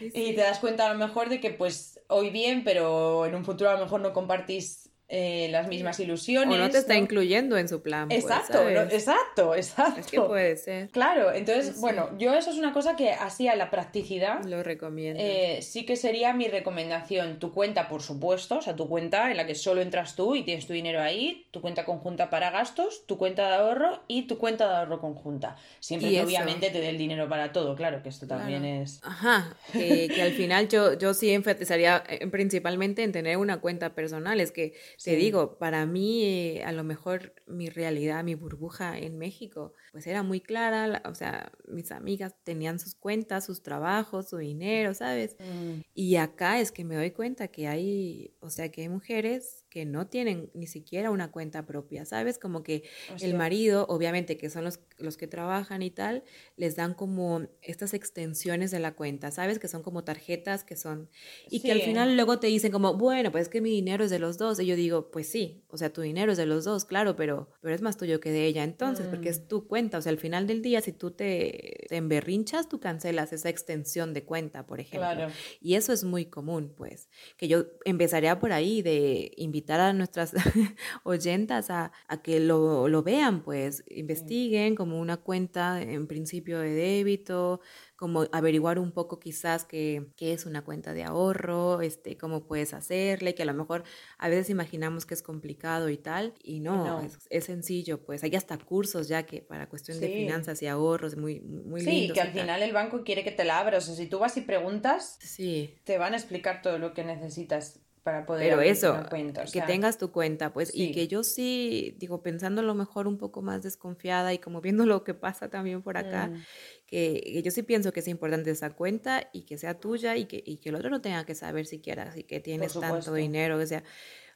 [0.00, 3.44] Y te das cuenta a lo mejor de que pues hoy bien, pero en un
[3.44, 6.58] futuro a lo mejor no compartís eh, las mismas ilusiones.
[6.58, 8.08] O no te está incluyendo en su plan.
[8.08, 10.00] Pues, exacto, exacto, exacto.
[10.00, 10.88] Es que puede ser.
[10.90, 14.42] Claro, entonces, bueno, yo eso es una cosa que así a la practicidad.
[14.44, 15.22] Lo recomiendo.
[15.22, 17.38] Eh, sí que sería mi recomendación.
[17.38, 20.42] Tu cuenta, por supuesto, o sea, tu cuenta en la que solo entras tú y
[20.42, 24.38] tienes tu dinero ahí, tu cuenta conjunta para gastos, tu cuenta de ahorro y tu
[24.38, 25.56] cuenta de ahorro conjunta.
[25.80, 29.00] Siempre que obviamente te dé el dinero para todo, claro, que esto también es.
[29.04, 33.94] Ajá, que, que, al final yo, yo sí enfatizaría eh, principalmente en tener una cuenta
[33.94, 34.40] personal.
[34.40, 39.18] Es que te digo, para mí, eh, a lo mejor mi realidad, mi burbuja en
[39.18, 44.38] México, pues era muy clara, o sea, mis amigas tenían sus cuentas, sus trabajos, su
[44.38, 45.36] dinero, ¿sabes?
[45.38, 45.80] Mm.
[45.94, 49.84] Y acá es que me doy cuenta que hay, o sea, que hay mujeres que
[49.84, 52.38] no tienen ni siquiera una cuenta propia, ¿sabes?
[52.38, 52.84] Como que
[53.20, 56.22] el marido, obviamente que son los, los que trabajan y tal,
[56.56, 59.58] les dan como estas extensiones de la cuenta, ¿sabes?
[59.58, 61.10] Que son como tarjetas que son...
[61.50, 64.10] Y que al final luego te dicen como, bueno, pues es que mi dinero es
[64.10, 64.60] de los dos.
[64.60, 67.50] Y yo digo, pues sí, o sea, tu dinero es de los dos, claro, pero,
[67.60, 69.48] pero es más tuyo que de ella entonces, porque es mm.
[69.48, 69.98] tu cuenta.
[69.98, 74.14] O sea, al final del día, si tú te, te emberrinchas, tú cancelas esa extensión
[74.14, 75.00] de cuenta, por ejemplo.
[75.00, 75.32] Claro.
[75.60, 80.32] Y eso es muy común, pues, que yo empezaría por ahí de invitar a nuestras
[81.02, 87.60] oyentas a, que lo, lo, vean, pues investiguen como una cuenta en principio de débito,
[87.96, 93.34] como averiguar un poco quizás qué, es una cuenta de ahorro, este, cómo puedes hacerle,
[93.34, 93.84] que a lo mejor
[94.18, 97.00] a veces imaginamos que es complicado y tal, y no,
[97.30, 101.40] Es, sencillo, pues hay hasta cursos ya que para cuestión de finanzas y ahorros, muy,
[101.40, 104.06] muy Sí, que al final el banco quiere que te la abras, o sea, si
[104.08, 105.74] tú vas y preguntas, sí.
[105.84, 109.02] te van a explicar todo lo que necesitas para poder Pero eso,
[109.50, 113.16] que tengas tu cuenta, pues, y que yo sí, digo, pensando a lo mejor un
[113.16, 116.42] poco más desconfiada y como viendo lo que pasa también por acá, mm.
[116.86, 120.42] que, yo sí pienso que es importante esa cuenta y que sea tuya y que,
[120.44, 123.66] y que el otro no tenga que saber siquiera si que tienes tanto dinero, o
[123.66, 123.82] sea,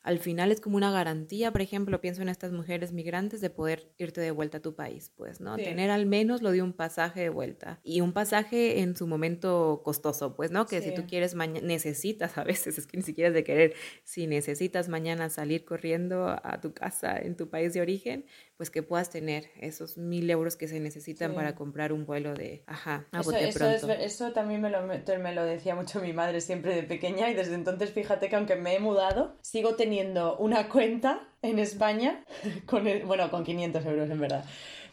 [0.02, 3.92] al final es como una garantía, por ejemplo, pienso en estas mujeres migrantes de poder
[3.98, 5.56] irte de vuelta a tu país, pues, ¿no?
[5.56, 9.82] Tener al menos lo de un pasaje de vuelta y un pasaje en su momento
[9.84, 10.66] costoso, pues, ¿no?
[10.66, 13.74] Que si tú quieres mañana, necesitas a veces, es que ni siquiera es de querer,
[14.04, 18.24] si necesitas mañana salir corriendo a tu casa en tu país de origen,
[18.58, 22.64] pues que puedas tener esos mil euros que se necesitan para comprar un vuelo de,
[22.66, 26.74] ajá, a eso, eso, eso también me lo, me lo decía mucho mi madre siempre
[26.74, 31.28] de pequeña y desde entonces fíjate que aunque me he mudado, sigo teniendo una cuenta
[31.40, 32.24] en España
[32.66, 34.44] con, el, bueno, con 500 euros en verdad,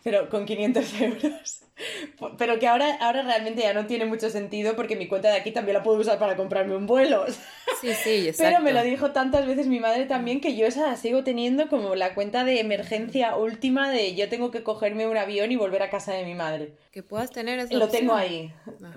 [0.03, 1.64] pero con 500 euros
[2.37, 5.51] pero que ahora, ahora realmente ya no tiene mucho sentido porque mi cuenta de aquí
[5.51, 7.25] también la puedo usar para comprarme un vuelo.
[7.81, 8.43] Sí, sí, exacto.
[8.43, 11.67] Pero me lo dijo tantas veces mi madre también que yo esa la sigo teniendo
[11.67, 15.81] como la cuenta de emergencia última de yo tengo que cogerme un avión y volver
[15.81, 16.73] a casa de mi madre.
[16.91, 17.77] Que puedas tener eso.
[17.77, 18.53] Lo tengo ahí.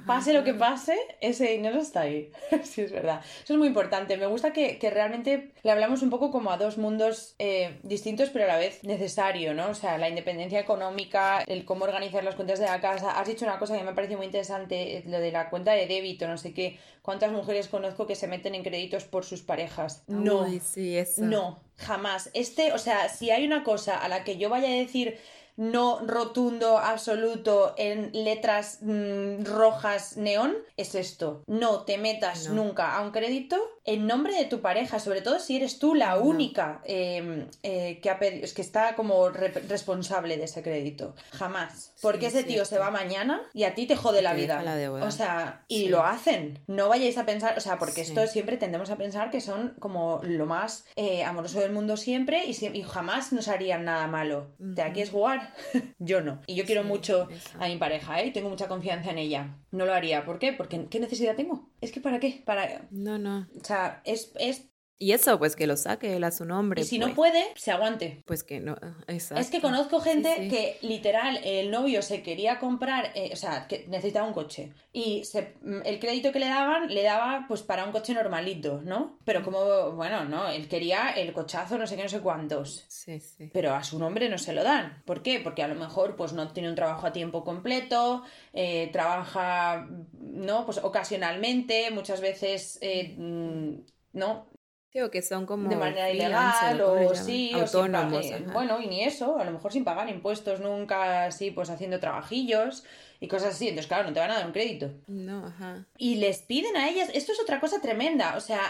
[0.06, 2.30] pase lo que pase, ese dinero está ahí.
[2.62, 3.20] sí, es verdad.
[3.42, 4.16] Eso es muy importante.
[4.16, 8.30] Me gusta que, que realmente le hablamos un poco como a dos mundos eh, distintos
[8.30, 9.70] pero a la vez necesario, ¿no?
[9.70, 13.76] O sea, la independencia económica, el cómo organizar las cuentas de Has dicho una cosa
[13.76, 16.78] que me ha parecido muy interesante, lo de la cuenta de débito, no sé qué.
[17.02, 20.04] ¿Cuántas mujeres conozco que se meten en créditos por sus parejas?
[20.06, 20.46] No.
[20.60, 21.22] sí, eso.
[21.22, 22.30] No, jamás.
[22.34, 25.18] Este, o sea, si hay una cosa a la que yo vaya a decir
[25.58, 31.42] no rotundo, absoluto, en letras mm, rojas neón, es esto.
[31.48, 35.56] No te metas nunca a un crédito en nombre de tu pareja, sobre todo si
[35.56, 40.62] eres tú la única em, eh, que, ha es que está como responsable de ese
[40.62, 41.14] crédito.
[41.32, 41.92] Jamás.
[42.00, 44.62] Porque ese tío se va mañana y a ti te jode la vida.
[45.02, 46.60] o sea, y lo hacen.
[46.66, 50.20] No vayáis a pensar, o sea, porque esto siempre tendemos a pensar que son como
[50.22, 54.52] lo más eh, amoroso del mundo siempre y, jamás nos harían nada malo.
[54.74, 55.47] ¿Te aquí es jugar?
[55.98, 56.40] yo no.
[56.46, 58.30] Y yo quiero mucho a mi pareja, ¿eh?
[58.30, 59.58] Tengo mucha confianza en ella.
[59.70, 60.24] No lo haría.
[60.24, 60.52] ¿Por qué?
[60.52, 61.70] Porque ¿qué necesidad tengo?
[61.80, 62.42] Es que ¿para qué?
[62.44, 62.86] Para...
[62.90, 63.48] No, no.
[63.60, 66.82] O sea, es, es y eso, pues que lo saque él a su nombre.
[66.82, 67.16] Y si no pues.
[67.16, 68.22] puede, se aguante.
[68.26, 69.40] Pues que no, exacto.
[69.40, 73.86] Es que conozco gente que literal, el novio se quería comprar, eh, o sea, que
[73.86, 74.72] necesitaba un coche.
[74.92, 78.80] Y se, mm, el crédito que le daban, le daba pues para un coche normalito,
[78.84, 79.18] ¿no?
[79.24, 82.84] Pero como, bueno, no, él quería el cochazo, no sé qué, no sé cuántos.
[82.88, 83.50] Sí, sí.
[83.52, 85.02] Pero a su nombre no se lo dan.
[85.04, 85.38] ¿Por qué?
[85.38, 89.86] Porque a lo mejor pues no tiene un trabajo a tiempo completo, eh, trabaja,
[90.18, 90.64] ¿no?
[90.64, 92.78] Pues ocasionalmente, muchas veces...
[92.80, 93.74] Eh, mm,
[94.12, 94.48] ¿no?
[94.90, 98.24] Creo que son como de manera ilegal o sí, autónomos.
[98.52, 102.84] bueno, y ni eso, a lo mejor sin pagar impuestos nunca, así pues haciendo trabajillos
[103.20, 103.68] y cosas así.
[103.68, 104.90] Entonces, claro, no te van a dar un crédito.
[105.06, 105.84] No, ajá.
[105.98, 108.62] Y les piden a ellas, esto es otra cosa tremenda, o sea,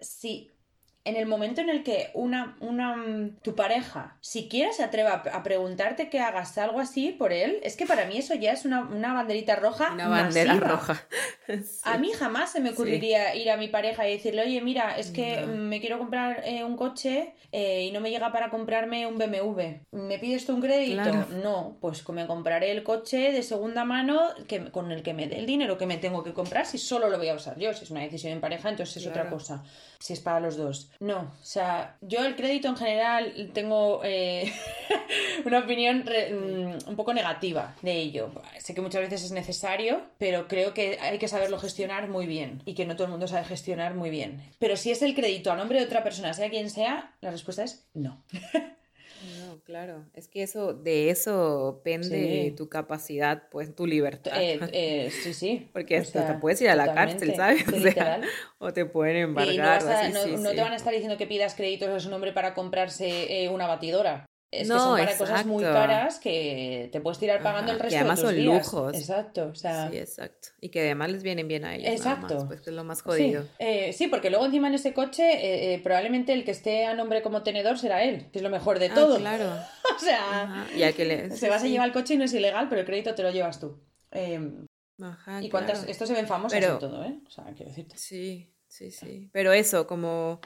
[0.00, 0.50] si
[1.06, 6.10] en el momento en el que una, una tu pareja siquiera se atreva a preguntarte
[6.10, 9.54] que hagas algo así por él, es que para mí eso ya es una, banderita
[9.56, 9.92] roja.
[9.92, 11.00] Una bandera roja.
[11.84, 15.12] A mí jamás se me ocurriría ir a mi pareja y decirle, oye, mira, es
[15.12, 19.16] que me quiero comprar eh, un coche eh, y no me llega para comprarme un
[19.16, 19.60] BMW.
[19.92, 21.26] ¿Me pides tú un crédito?
[21.42, 25.38] No, pues me compraré el coche de segunda mano que, con el que me dé
[25.38, 27.72] el dinero que me tengo que comprar si solo lo voy a usar yo.
[27.72, 29.62] Si es una decisión en pareja, entonces es otra cosa.
[30.00, 30.90] Si es para los dos.
[31.00, 34.52] No, o sea, yo el crédito en general tengo eh,
[35.44, 38.30] una opinión mm, un poco negativa de ello.
[38.58, 42.62] Sé que muchas veces es necesario, pero creo que hay que saberlo gestionar muy bien
[42.64, 44.42] y que no todo el mundo sabe gestionar muy bien.
[44.58, 47.64] Pero si es el crédito a nombre de otra persona, sea quien sea, la respuesta
[47.64, 48.22] es no.
[49.66, 54.40] No, claro, es que eso, de eso depende tu capacidad, pues tu libertad.
[54.40, 55.68] Eh, eh, sí, sí.
[55.72, 57.64] Porque te puedes ir a la cárcel, ¿sabes?
[58.58, 59.82] O, te pueden embargar.
[60.12, 63.48] no, te van a estar diciendo que pidas créditos a su nombre para comprarse eh,
[63.48, 64.26] una batidora.
[64.62, 67.98] Es que son para cosas muy caras que te puedes tirar pagando el resto que
[67.98, 68.94] además de tus son lujos.
[68.96, 69.90] Exacto, o sea...
[69.90, 70.48] Sí, exacto.
[70.60, 71.90] Y que además les vienen bien a ellos.
[71.90, 72.46] Exacto.
[72.46, 73.44] pues que es lo más jodido.
[73.58, 73.92] Sí.
[73.92, 77.78] sí, porque luego encima en ese coche probablemente el que esté a nombre como tenedor
[77.78, 79.18] será él, que es lo mejor de ah, todo.
[79.18, 79.46] claro.
[79.96, 81.30] o sea, y que le...
[81.30, 83.30] se vas a llevar el coche y no es ilegal, pero el crédito te lo
[83.30, 83.80] llevas tú.
[84.10, 84.66] Em,
[85.00, 86.78] Ajá, y cuántas, esto se ven famosos pero...
[86.78, 87.18] todo, ¿eh?
[87.26, 87.98] O sea, quiero decirte.
[87.98, 89.28] Sí, sí, sí.
[89.32, 90.40] Pero eso, como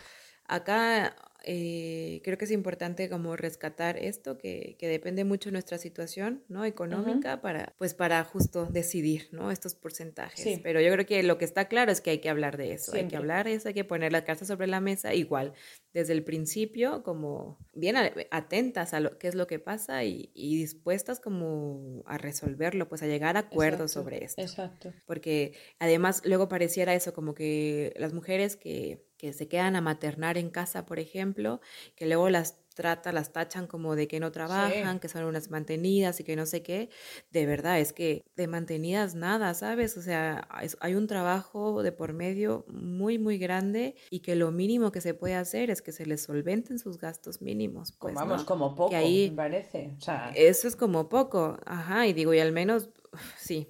[0.46, 5.78] acá eh, creo que es importante como rescatar esto, que, que, depende mucho de nuestra
[5.78, 6.64] situación, ¿no?
[6.64, 9.50] Económica para, pues para justo decidir, ¿no?
[9.50, 10.60] Estos porcentajes.
[10.62, 12.94] Pero yo creo que lo que está claro es que hay que hablar de eso,
[12.94, 15.54] hay que hablar de eso, hay que poner la casa sobre la mesa, igual,
[15.92, 17.96] desde el principio, como bien
[18.30, 23.02] atentas a lo qué es lo que pasa y, y dispuestas como a resolverlo, pues
[23.02, 24.42] a llegar a acuerdos sobre esto.
[24.42, 24.92] Exacto.
[25.06, 30.38] Porque además luego pareciera eso, como que las mujeres que que se quedan a maternar
[30.38, 31.60] en casa, por ejemplo,
[31.94, 36.20] que luego las trata, las tachan como de que no trabajan, que son unas mantenidas
[36.20, 36.88] y que no sé qué.
[37.30, 39.98] De verdad, es que de mantenidas nada, ¿sabes?
[39.98, 40.48] O sea,
[40.80, 45.12] hay un trabajo de por medio muy, muy grande y que lo mínimo que se
[45.12, 47.92] puede hacer es que se les solventen sus gastos mínimos.
[47.92, 49.96] Pues, Vamos, como poco, ahí, me parece.
[50.34, 52.88] Eso es como poco, ajá, y digo, y al menos,
[53.36, 53.68] sí,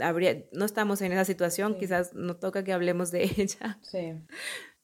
[0.00, 3.78] Habría, no estamos en esa situación, quizás no toca que hablemos de ella.
[3.82, 4.14] Sí.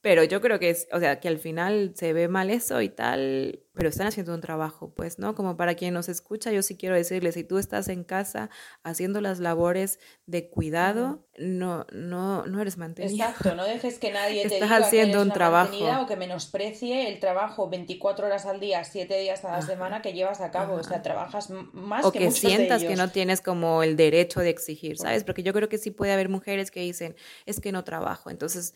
[0.00, 2.88] Pero yo creo que es, o sea, que al final se ve mal eso y
[2.88, 5.34] tal, pero están haciendo un trabajo, pues, ¿no?
[5.34, 8.50] Como para quien nos escucha, yo sí quiero decirle, si tú estás en casa
[8.82, 13.14] haciendo las labores de cuidado, no, no, no eres mantenido.
[13.14, 17.18] Exacto, no dejes que nadie te diga haciendo que un trabajo o que menosprecie el
[17.18, 20.82] trabajo 24 horas al día, 7 días a la semana que llevas a cabo, o
[20.82, 24.96] sea, trabajas más o que, que sientas que no tienes como el derecho de exigir,
[24.96, 25.24] ¿sabes?
[25.24, 28.74] Porque yo creo que sí puede haber mujeres que dicen, es que no trabajo, entonces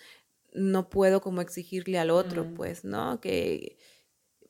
[0.53, 2.55] no puedo como exigirle al otro, mm.
[2.55, 3.21] pues, ¿no?
[3.21, 3.77] Que,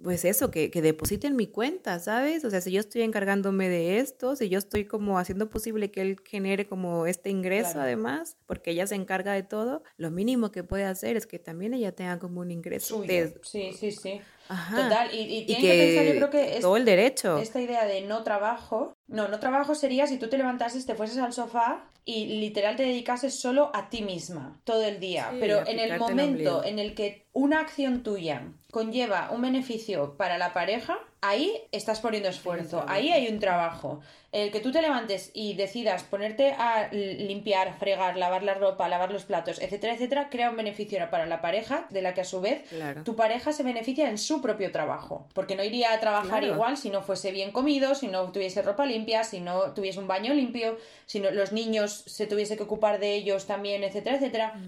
[0.02, 2.44] pues eso, que, que depositen mi cuenta, ¿sabes?
[2.44, 6.00] O sea, si yo estoy encargándome de esto, si yo estoy como haciendo posible que
[6.00, 10.64] él genere como este ingreso además, porque ella se encarga de todo, lo mínimo que
[10.64, 13.04] puede hacer es que también ella tenga como un ingreso.
[13.42, 14.20] Sí, sí, sí.
[14.48, 17.38] Total, y, y, que, pensar, yo creo que es todo el derecho.
[17.38, 21.18] Esta idea de no trabajo, no, no trabajo sería si tú te levantases, te fueses
[21.18, 25.32] al sofá y literal te dedicases solo a ti misma todo el día.
[25.38, 30.52] Pero en el momento en el que una acción tuya conlleva un beneficio para la
[30.52, 34.00] pareja, ahí estás poniendo esfuerzo, ahí hay un trabajo.
[34.32, 39.12] El que tú te levantes y decidas ponerte a limpiar, fregar, lavar la ropa, lavar
[39.12, 42.40] los platos, etcétera, etcétera, crea un beneficio para la pareja, de la que a su
[42.40, 42.64] vez
[43.04, 45.28] tu pareja se beneficia en su propio trabajo.
[45.34, 48.86] Porque no iría a trabajar igual si no fuese bien comido, si no tuviese ropa
[48.86, 52.98] limpia, si no tuviese un baño limpio, si no, los niños se tuviese que ocupar
[53.00, 54.60] de ellos también, etcétera, etcétera.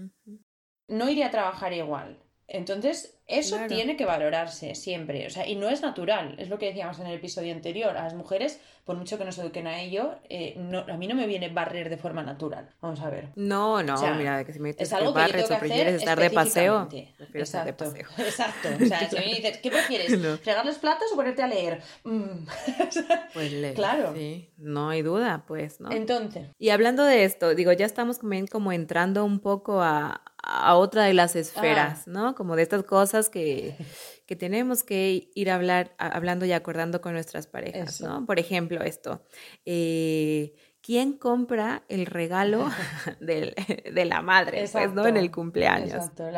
[0.87, 2.24] No iría a trabajar igual.
[2.47, 5.25] Entonces, eso tiene que valorarse siempre.
[5.25, 6.35] O sea, y no es natural.
[6.37, 7.97] Es lo que decíamos en el episodio anterior.
[7.97, 11.15] A las mujeres, por mucho que nos eduquen a ello, eh, no, a mí no
[11.15, 12.69] me viene barrer de forma natural.
[12.81, 13.29] Vamos a ver.
[13.35, 16.29] No, no, mira, que si me dices es algo que, barres o prefieres estar de
[16.29, 16.87] paseo,
[17.33, 18.07] exacto, de paseo.
[18.19, 18.69] Exacto.
[18.79, 20.39] O sea, si me dices, ¿qué prefieres?
[20.41, 21.81] ¿Fregar los platos o ponerte a leer?
[22.03, 22.45] Mm.
[23.33, 23.73] pues leer.
[23.73, 24.13] Claro.
[24.13, 25.91] Sí, no hay duda, pues, ¿no?
[25.91, 26.49] Entonces.
[26.59, 28.19] Y hablando de esto, digo, ya estamos
[28.51, 32.11] como entrando un poco a a otra de las esferas, ah.
[32.11, 32.35] ¿no?
[32.35, 33.75] Como de estas cosas que,
[34.25, 38.25] que tenemos que ir a hablar, hablando y acordando con nuestras parejas, ¿no?
[38.25, 39.25] Por ejemplo, esto.
[39.65, 40.53] Eh,
[40.85, 42.69] ¿quién compra el regalo
[43.19, 45.07] de, la madre, pues, ¿no?
[45.07, 45.93] En el cumpleaños.
[45.93, 46.29] Exacto.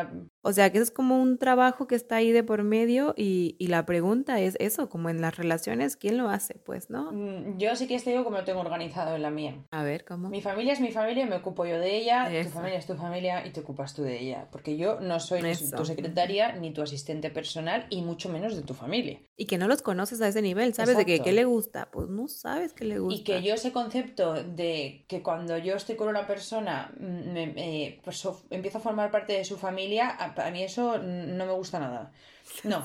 [0.48, 3.86] O sea, que es como un trabajo que está ahí de por medio y, la
[3.86, 7.12] pregunta es eso, como en las relaciones, ¿quién lo hace, pues, no?
[7.12, 9.56] Mm, yo sí que te digo como lo tengo organizado en la mía.
[9.72, 10.30] A ver, ¿cómo?
[10.30, 12.96] Mi familia es mi familia y me ocupo yo de ella, tu familia es tu
[12.96, 15.42] familia y te ocupas tú de ella, porque yo no soy
[15.76, 19.20] tu secretaria ni tu asistente personal y mucho menos de tu familia.
[19.36, 20.96] Y que no los conoces a ese nivel, ¿sabes?
[20.96, 23.20] De que qué le gusta, pues no sabes qué le gusta.
[23.20, 28.00] Y que yo ese concepto de que cuando yo estoy con una persona mm, me,
[28.06, 32.12] pues, empiezo a formar parte de su familia, a, mí eso no me gusta nada.
[32.64, 32.84] No.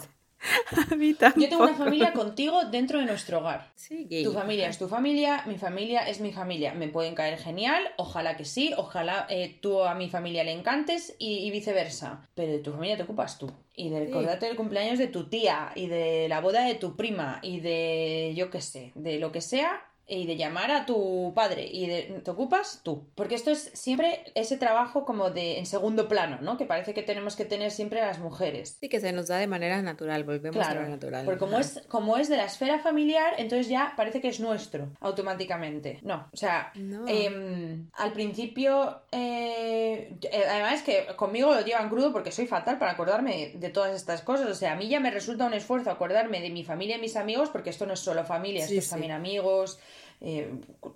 [0.90, 1.40] A mí tampoco.
[1.40, 3.70] Yo tengo una familia contigo dentro de nuestro hogar.
[3.76, 6.74] Sí, Tu familia es tu familia, mi familia es mi familia.
[6.74, 11.14] Me pueden caer genial, ojalá que sí, ojalá eh, tú a mi familia le encantes
[11.18, 12.28] y, viceversa.
[12.34, 13.52] Pero de tu familia te ocupas tú.
[13.76, 17.38] Y de recordarte el cumpleaños de tu tía, y de la boda de tu prima,
[17.42, 21.66] y de yo qué sé, de lo que sea, y de llamar a tu padre
[21.70, 23.06] y de, te ocupas tú.
[23.14, 26.56] Porque esto es siempre ese trabajo como de en segundo plano, ¿no?
[26.56, 28.76] Que parece que tenemos que tener siempre las mujeres.
[28.80, 31.24] Sí, que se nos da de manera natural, volvemos a lo natural.
[31.24, 34.90] Porque como es, como es de la esfera familiar, entonces ya parece que es nuestro
[35.00, 36.00] automáticamente.
[36.02, 42.32] No, o sea, em, al principio, eh, eh, además que conmigo lo llevan crudo porque
[42.32, 44.48] soy fatal para acordarme de todas estas cosas.
[44.48, 47.16] O sea, a mí ya me resulta un esfuerzo acordarme de mi familia y mis
[47.16, 49.78] amigos porque esto no es solo familia, esto es también amigos
[50.24, 50.52] eh,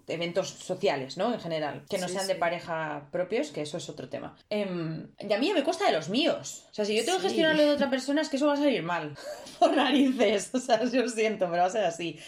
[0.06, 1.34] eventos sociales, ¿no?
[1.34, 4.36] En general, que no sean de pareja propios, que eso es otro tema.
[4.50, 6.66] Em, y a mí me cuesta de los míos.
[6.70, 8.56] O sea, si yo tengo que gestionarlo de otra persona, es que eso va a
[8.56, 9.16] salir mal.
[9.58, 10.50] Por narices.
[10.54, 12.18] O sea, yo siento, pero va a ser así.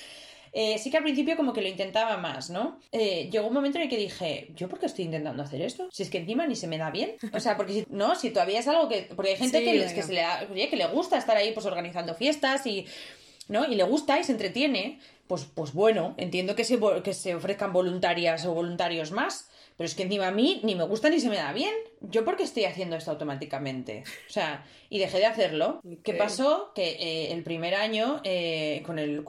[0.52, 2.80] Eh, sí que al principio como que lo intentaba más, ¿no?
[2.90, 5.88] Eh, llegó un momento en el que dije, ¿yo por qué estoy intentando hacer esto?
[5.92, 7.16] Si es que encima ni se me da bien.
[7.32, 9.08] O sea, porque si, no, si todavía es algo que...
[9.14, 12.66] Porque hay gente que, que, se le que le gusta estar ahí pues organizando fiestas
[12.66, 12.86] y...
[13.48, 13.66] ¿no?
[13.66, 17.72] Y le gusta y se entretiene, pues, pues bueno, entiendo que se, que se ofrezcan
[17.72, 21.28] voluntarias o voluntarios más, pero es que encima a mí ni me gusta ni se
[21.28, 21.72] me da bien.
[22.00, 24.02] ¿Yo por qué estoy haciendo esto automáticamente?
[24.28, 25.80] O sea, y dejé de hacerlo.
[26.02, 26.72] ¿Qué pasó?
[26.74, 29.24] Que eh, el primer año, eh, con el,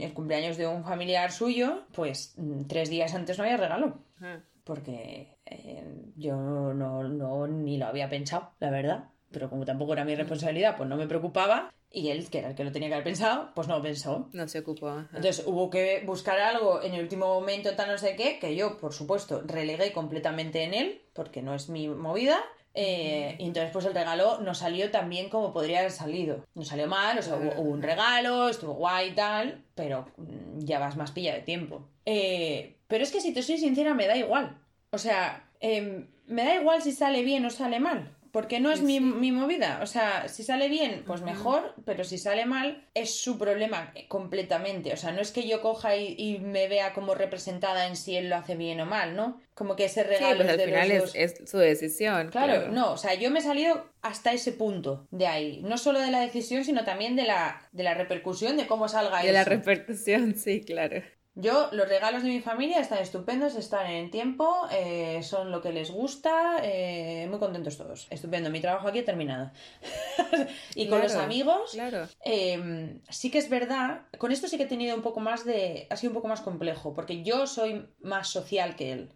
[0.00, 3.98] el cumpleaños de un familiar suyo, pues mm, tres días antes no había regalo.
[4.20, 4.38] Ah.
[4.62, 5.84] Porque eh,
[6.16, 9.08] yo no, no, ni lo había pensado, la verdad.
[9.32, 11.72] pero como tampoco era mi responsabilidad, pues no me preocupaba.
[11.92, 14.28] Y él, que era el que lo tenía que haber pensado, pues no lo pensó.
[14.32, 14.90] No se ocupó.
[15.12, 18.78] Entonces hubo que buscar algo en el último momento, tal no sé qué, que yo,
[18.78, 22.40] por supuesto, relegué completamente en él, porque no es mi movida.
[22.72, 26.44] Eh, y entonces pues el regalo no salió tan bien como podría haber salido.
[26.54, 30.78] No salió mal, o sea, hubo, un regalo, estuvo guay y tal, pero mm, ya
[30.78, 31.88] vas más pilla de tiempo.
[32.06, 34.58] Eh, pero es que si te soy sincera, me da igual.
[34.90, 38.16] O sea, em, me da igual si sale bien o sale mal.
[38.32, 39.80] Porque no es mi, movida.
[39.82, 44.92] O sea, si sale bien, pues mejor, pero si sale mal, es su problema completamente.
[44.92, 48.28] O sea, no es que yo coja y, me vea como representada en si él
[48.28, 49.40] lo hace bien o mal, ¿no?
[49.54, 50.36] Como que ese regalo.
[50.36, 52.28] Sí, pues al final es, su decisión.
[52.28, 55.60] Claro, no, o sea, yo me he salido hasta ese punto de ahí.
[55.62, 59.18] No solo de la decisión, sino también de la, de la repercusión de cómo salga
[59.18, 59.26] eso.
[59.26, 61.02] De la repercusión, sí, claro.
[61.34, 65.72] Yo, los regalos de mi familia están estupendos, están en tiempo, eh, son lo que
[65.72, 68.08] les gusta, eh, muy contentos todos.
[68.10, 69.52] Estupendo, mi trabajo aquí ha terminado.
[70.74, 72.08] y con los amigos, claro.
[72.24, 75.86] Em, sí que es verdad, con esto sí que he tenido un poco más de,
[75.88, 79.12] ha sido un poco más complejo, porque yo soy más social que él.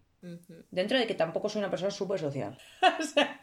[0.71, 2.57] Dentro de que tampoco soy una persona súper social.
[3.01, 3.43] o sea,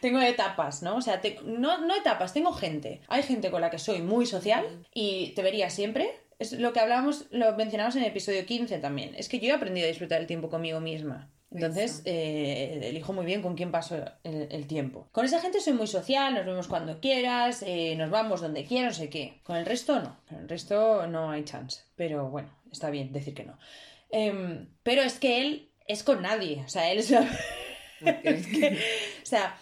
[0.00, 0.94] tengo etapas, ¿no?
[0.94, 3.00] O sea, no, no etapas, tengo gente.
[3.08, 6.80] Hay gente con la que soy muy social y te vería siempre es lo que
[6.80, 9.14] hablábamos, lo mencionamos en el episodio 15 también.
[9.14, 11.30] Es que yo he aprendido a disfrutar el tiempo conmigo misma.
[11.52, 15.08] Entonces, eh, elijo muy bien con quién paso el, tiempo.
[15.12, 18.96] Con esa gente soy muy social, nos vemos cuando quieras, eh, nos vamos donde quieras,
[18.96, 19.40] no sé qué.
[19.42, 20.16] Con el resto no.
[20.28, 21.82] Con el resto no hay chance.
[21.96, 23.58] Pero bueno, está bien decir que no.
[24.10, 26.62] Em, pero es que él es con nadie.
[26.64, 27.10] O sea, él es.
[27.12, 27.16] o
[29.24, 29.58] sea,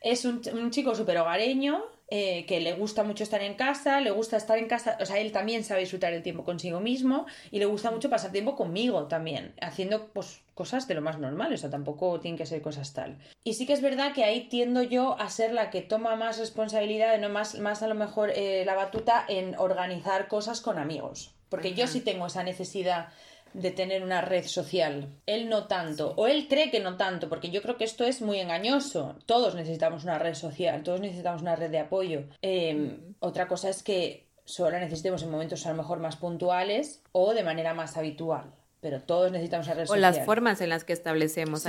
[0.00, 1.82] es un, un chico súper hogareño
[2.12, 5.18] eh, que le gusta mucho estar en casa, le gusta estar en casa, o sea,
[5.18, 9.04] él también sabe disfrutar el tiempo consigo mismo y le gusta mucho pasar tiempo conmigo
[9.04, 12.92] también, haciendo pues cosas de lo más normal, o sea, tampoco tienen que ser cosas
[12.94, 13.16] tal.
[13.44, 16.38] Y sí que es verdad que ahí tiendo yo a ser la que toma más
[16.38, 21.32] responsabilidad, no más, más a lo mejor eh, la batuta en organizar cosas con amigos,
[21.48, 23.10] porque yo sí tengo esa necesidad
[23.52, 25.08] de tener una red social.
[25.26, 28.22] Él no tanto, o él cree que no tanto, porque yo creo que esto es
[28.22, 29.16] muy engañoso.
[29.26, 32.24] Todos necesitamos una red social, todos necesitamos una red de apoyo.
[32.42, 37.02] Em, otra cosa es que solo la necesitemos en momentos a lo mejor más puntuales
[37.12, 38.52] o de manera más habitual.
[38.80, 39.98] Pero todos necesitamos una red social.
[39.98, 41.64] O las formas en las que establecemos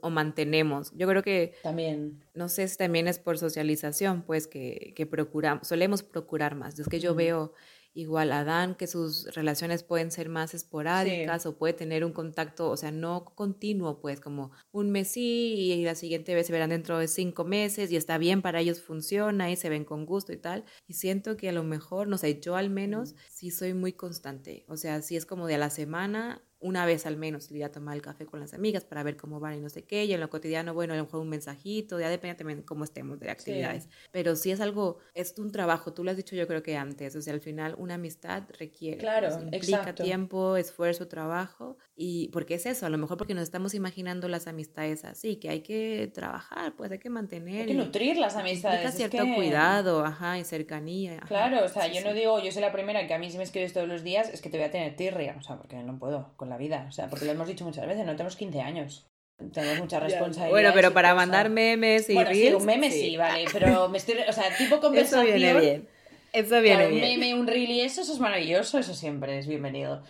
[0.00, 0.90] o, mantenemos.
[0.96, 1.54] Yo creo que.
[1.62, 2.24] También.
[2.34, 6.76] No sé si también es por socialización, pues que, que procuramos, solemos procurar más.
[6.76, 7.52] Es que yo veo
[7.94, 12.76] igual Adán, que sus relaciones pueden ser más esporádicas o puede tener un contacto, o
[12.76, 16.98] sea, no continuo, pues como un mes sí y la siguiente vez se verán dentro
[16.98, 20.36] de cinco meses y está bien, para ellos funciona y se ven con gusto y
[20.36, 20.64] tal.
[20.86, 24.64] Y siento que a lo mejor, no sé, yo al menos sí soy muy constante,
[24.68, 27.72] o sea, sí es como de a la semana una vez al menos ir a
[27.72, 30.12] tomar el café con las amigas para ver cómo van y no sé qué, y
[30.12, 33.18] en lo cotidiano, bueno, a lo mejor un mensajito, ya depende también de cómo estemos
[33.18, 36.62] de actividades, pero si es algo, es un trabajo, tú lo has dicho yo creo
[36.62, 41.78] que antes, o sea, al final una amistad requiere, claro, pues, implica tiempo, esfuerzo, trabajo,
[41.96, 45.48] y porque es eso, a lo mejor porque nos estamos imaginando las amistades así, que
[45.48, 47.62] hay que trabajar, pues hay que mantener.
[47.62, 48.84] Hay que nutrir las amistades.
[48.84, 51.20] Implica cierto cuidado, ajá, y cercanía.
[51.26, 53.44] Claro, o sea, yo no digo, yo soy la primera que a mí si me
[53.44, 55.98] escribes todos los días es que te voy a tener tirria, o sea, porque no
[55.98, 56.86] puedo con la vida.
[56.88, 59.06] O sea, porque lo hemos dicho muchas veces, no tenemos 15 años.
[59.52, 60.50] Tenemos mucha responsabilidad.
[60.50, 63.16] Bueno, pero para mandar memes y bueno, Sí, un meme sí.
[63.16, 65.26] vale, pero me estoy, o sea, tipo conversación.
[65.26, 65.88] Eso viene bien.
[66.32, 67.04] Eso viene bien.
[67.04, 70.02] Un meme, un reel y eso, eso es maravilloso, eso siempre es bienvenido.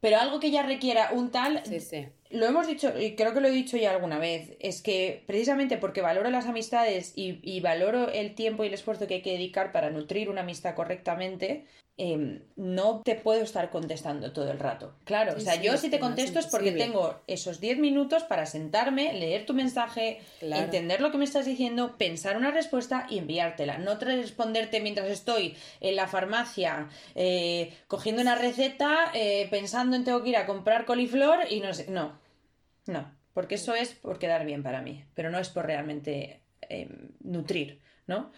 [0.00, 2.06] Pero algo que ya requiera un tal, sí, sí.
[2.30, 5.78] lo hemos dicho, y creo que lo he dicho ya alguna vez, es que precisamente
[5.78, 9.32] porque valoro las amistades y, y valoro el tiempo y el esfuerzo que hay que
[9.32, 11.64] dedicar para nutrir una amistad correctamente,
[11.98, 14.94] Em, no te puedo estar contestando todo el rato.
[15.04, 19.14] Claro, o sea, yo si te contesto es porque tengo esos 10 minutos para sentarme,
[19.14, 23.78] leer tu mensaje, entender lo que me estás diciendo, pensar una respuesta y enviártela.
[23.78, 30.22] No responderte mientras estoy en la farmacia eh, cogiendo una receta, eh, pensando en tengo
[30.22, 31.86] que ir a comprar coliflor y no sé.
[31.88, 32.18] No,
[32.84, 37.12] no, porque eso es por quedar bien para mí, pero no es por realmente em,
[37.20, 38.32] nutrir, ¿no?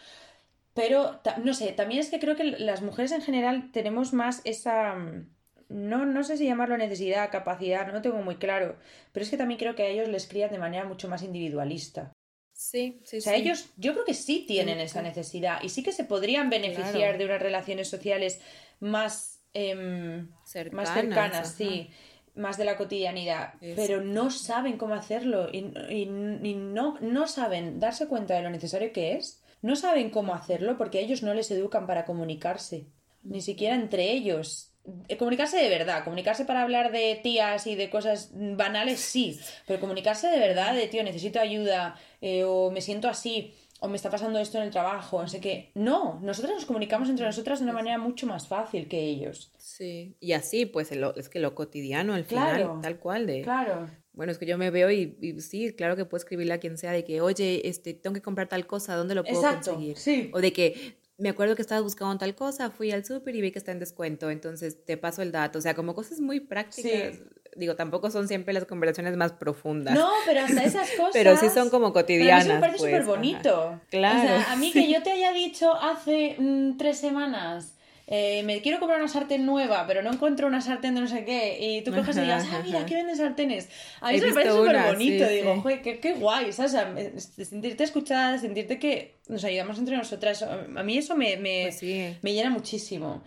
[0.79, 4.95] Pero, no sé, también es que creo que las mujeres en general tenemos más esa...
[4.95, 5.35] Mm,
[5.71, 8.77] no, no sé si llamarlo necesidad, capacidad, no lo tengo muy claro,
[9.13, 12.13] pero es que también creo que a ellos les crían de manera mucho más individualista.
[12.53, 15.93] Sí, sí, O sea, ellos yo creo que sí tienen esa necesidad y sí que
[15.93, 18.41] se podrían beneficiar de unas relaciones sociales
[18.81, 21.91] más, em, cercanas, más cercanas, sí,
[22.35, 25.59] más de la cotidianidad, pero no saben cómo hacerlo y,
[25.91, 26.03] y,
[26.43, 30.77] y, no, no saben darse cuenta de lo necesario que es no saben cómo hacerlo
[30.77, 32.87] porque ellos no les educan para comunicarse,
[33.23, 34.73] ni siquiera entre ellos.
[35.09, 39.81] Eh, comunicarse de verdad, comunicarse para hablar de tías y de cosas banales, sí, pero
[39.81, 44.11] comunicarse de verdad, de tío, necesito ayuda eh, o me siento así, o me está
[44.11, 45.71] pasando esto en el trabajo, no sé qué.
[45.75, 49.53] No, nosotras nos comunicamos entre nosotras de una manera mucho más fácil que ellos.
[49.59, 53.43] Sí, y así, pues es que lo cotidiano al final, tal cual, de...
[53.43, 53.89] Claro.
[54.19, 56.91] Bueno, es que yo me veo y, sí, claro que puedo escribirle a quien sea
[56.91, 59.97] de que, oye, este, tengo que comprar tal cosa, ¿dónde lo puedo Exacto, conseguir?
[59.97, 60.29] Sí.
[60.35, 63.53] O de que me acuerdo que estabas buscando tal cosa, fui al súper y vi
[63.53, 65.61] que está en descuento, entonces te paso el dato.
[65.61, 67.15] O sea, como cosas muy prácticas.
[67.15, 67.23] Sí.
[67.55, 69.95] Digo, tampoco son siempre las conversaciones más profundas.
[69.95, 71.11] No, pero hasta esas cosas.
[71.13, 72.45] pero sí son como cotidianas.
[72.45, 73.81] Pero a mí me parece súper pues, bonito.
[73.89, 74.19] Claro.
[74.19, 77.78] O sea, a mí que yo te haya dicho hace mm, tres semanas.
[78.11, 81.27] Eh, me quiero comprar una sartén nueva, pero no encuentro una sartén de no sé
[81.27, 83.69] qué, y tú coges y digas, ah, mira, aquí venden sartenes.
[84.01, 85.81] A mí eso me parece súper bonito, digo, sí.
[85.83, 86.73] qué, qué, guay, ¿sabes?
[86.73, 91.65] O sea, sentirte escuchada, sentirte que nos ayudamos entre nosotras, a mí eso me, me,
[91.65, 92.17] pues sí.
[92.23, 93.23] me llena muchísimo.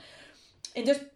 [0.74, 1.12] Entonces,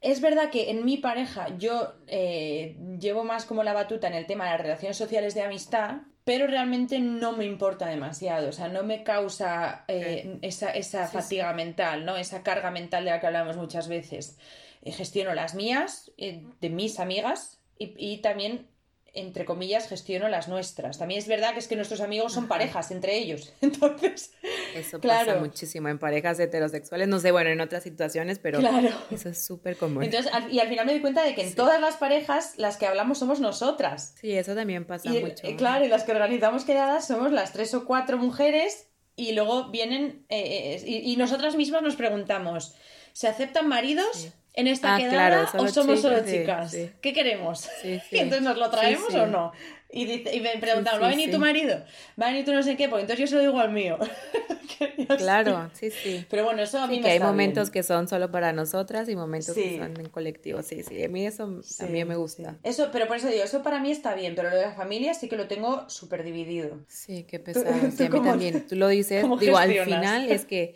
[0.00, 4.26] es verdad que en mi pareja yo eh, llevo más como la batuta en el
[4.26, 8.68] tema de las relaciones sociales de amistad, pero realmente no me importa demasiado, o sea,
[8.68, 11.56] no me causa eh, esa, esa sí, fatiga sí.
[11.56, 12.16] mental, ¿no?
[12.16, 14.38] Esa carga mental de la que hablamos muchas veces.
[14.82, 18.68] Eh, gestiono las mías, eh, de mis amigas, y, y, también
[19.14, 20.98] entre comillas, gestiono las nuestras.
[20.98, 23.52] También es verdad que es que nuestros amigos son parejas entre ellos.
[23.60, 24.32] Entonces,
[24.74, 25.26] eso claro.
[25.26, 27.06] pasa muchísimo en parejas heterosexuales.
[27.06, 28.90] No sé, bueno, en otras situaciones, pero claro.
[29.10, 30.02] eso es súper común.
[30.02, 31.54] Entonces, y al final me doy cuenta de que en sí.
[31.54, 34.14] todas las parejas las que hablamos somos nosotras.
[34.20, 35.46] Sí, eso también pasa y, mucho.
[35.46, 39.70] Eh, claro, y las que organizamos quedadas somos las tres o cuatro mujeres y luego
[39.70, 42.74] vienen eh, eh, y, y, nosotras mismas nos preguntamos,
[43.12, 44.08] ¿se aceptan maridos?
[44.14, 46.70] Sí en esta ah, quedada claro, o somos chicas, solo sí, chicas?
[46.70, 46.90] Sí.
[47.00, 47.68] ¿Qué queremos?
[47.82, 49.52] Sí, y entonces nos lo traemos o no.
[49.90, 51.76] Y, dice, y me preguntamos, ¿va a venir tu marido?
[52.20, 52.88] ¿Va a venir tu no sé qué?
[52.88, 53.96] Porque entonces yo se lo digo al mío.
[55.18, 56.26] claro, sí, sí.
[56.28, 57.72] Pero bueno, eso a mí me que hay está momentos bien.
[57.74, 60.62] que son solo para nosotras y momentos que son en colectivo.
[60.62, 61.04] Sí, sí.
[61.04, 62.56] A mí eso también me gusta.
[62.64, 65.14] Eso, pero por eso digo, eso para mí está bien, pero lo de la familia
[65.14, 66.80] sí que lo tengo súper dividido.
[66.88, 67.66] Sí, qué pesado.
[67.96, 68.66] Sí, a mí también.
[68.66, 70.74] Tú lo dices, digo, al final es que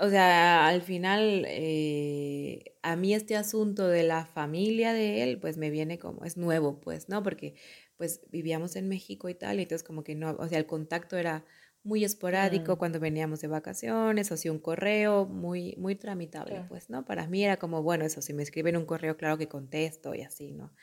[0.00, 5.56] o sea, al final, eh, a mí este asunto de la familia de él, pues
[5.56, 7.22] me viene como, es nuevo, pues, ¿no?
[7.22, 7.54] Porque,
[7.96, 11.16] pues, vivíamos en México y tal, y entonces como que no, o sea, el contacto
[11.16, 11.44] era
[11.84, 17.04] muy esporádico cuando veníamos de vacaciones, o si un correo muy, muy tramitable, pues, ¿no?
[17.04, 20.22] Para mí era como, bueno, eso, si me escriben un correo, claro que contesto y
[20.22, 20.74] así, ¿no?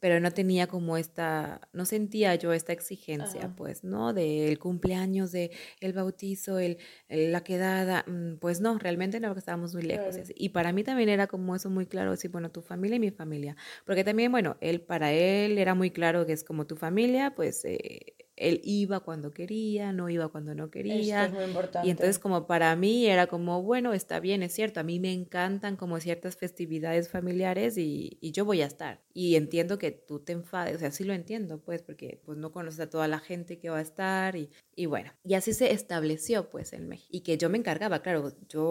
[0.00, 3.54] Pero no tenía como esta, no sentía yo esta exigencia, Ajá.
[3.56, 4.12] pues, ¿no?
[4.12, 6.78] Del cumpleaños, de el bautizo, el,
[7.08, 8.04] el, la quedada,
[8.40, 10.16] pues no, realmente no, porque estábamos muy lejos.
[10.16, 10.30] Claro.
[10.34, 13.10] Y para mí también era como eso muy claro, decir, bueno, tu familia y mi
[13.10, 17.34] familia, porque también, bueno, él, para él era muy claro que es como tu familia,
[17.34, 17.64] pues...
[17.64, 21.24] Eh, él iba cuando quería, no iba cuando no quería.
[21.24, 21.86] Esto es muy importante.
[21.86, 25.12] Y entonces como para mí era como, bueno, está bien, es cierto, a mí me
[25.12, 29.02] encantan como ciertas festividades familiares y, y yo voy a estar.
[29.14, 32.52] Y entiendo que tú te enfades, o sea, sí lo entiendo, pues, porque pues no
[32.52, 35.72] conoces a toda la gente que va a estar y, y bueno, y así se
[35.72, 37.08] estableció pues en México.
[37.12, 38.64] Y que yo me encargaba, claro, yo,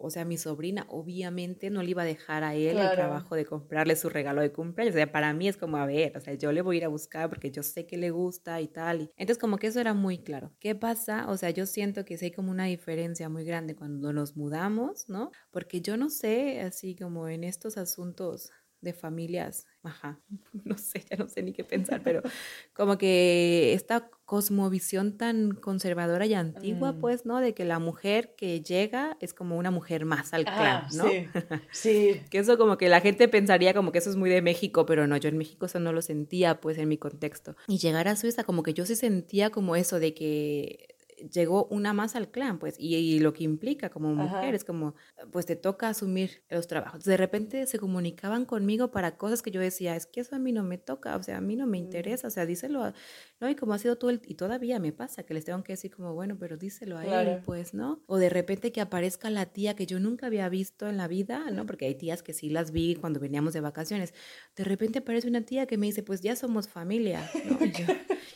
[0.00, 2.90] o sea, mi sobrina obviamente no le iba a dejar a él Claro.
[2.90, 5.86] el trabajo de comprarle su regalo de cumpleaños, o sea, para mí es como, a
[5.86, 8.10] ver, o sea, yo le voy a ir a buscar porque yo sé que le
[8.10, 8.93] gusta y tal.
[9.16, 10.54] Entonces como que eso era muy claro.
[10.60, 11.28] ¿Qué pasa?
[11.30, 15.08] O sea, yo siento que sí hay como una diferencia muy grande cuando nos mudamos,
[15.08, 15.30] ¿no?
[15.50, 18.50] Porque yo no sé, así como en estos asuntos
[18.84, 20.20] de familias, ajá,
[20.64, 22.22] no sé, ya no sé ni qué pensar, pero
[22.74, 27.00] como que esta cosmovisión tan conservadora y antigua, Mm.
[27.00, 27.40] pues, ¿no?
[27.40, 31.04] De que la mujer que llega es como una mujer más al clan, Ah, ¿no?
[31.08, 31.26] sí,
[31.72, 32.20] sí.
[32.30, 35.06] Que eso como que la gente pensaría como que eso es muy de México, pero
[35.06, 37.54] no, yo en México eso no lo sentía pues en mi contexto.
[37.68, 40.93] Y llegar a Suiza como que yo sí sentía como eso de que
[41.32, 44.94] llegó una más al clan, pues, y, y lo que implica como mujer es como,
[45.32, 47.04] pues te toca asumir los trabajos.
[47.04, 50.52] De repente se comunicaban conmigo para cosas que yo decía, es que eso a mí
[50.52, 51.84] no me toca, o sea, a mí no me Mm.
[51.84, 52.94] interesa, o sea, díselo, a,
[53.40, 53.48] ¿no?
[53.50, 55.90] Y como ha sido todo el, y todavía me pasa que les tengo que decir
[55.94, 57.42] como, bueno, pero díselo a él, Claro.
[57.44, 58.02] pues, ¿no?
[58.06, 61.50] O de repente que aparezca la tía que yo nunca había visto en la vida,
[61.50, 61.66] ¿no?
[61.66, 64.14] Porque hay tías que sí las vi cuando veníamos de vacaciones.
[64.56, 67.58] De repente aparece una tía que me dice, pues ya somos familia, ¿no?
[67.64, 67.86] Y, yo,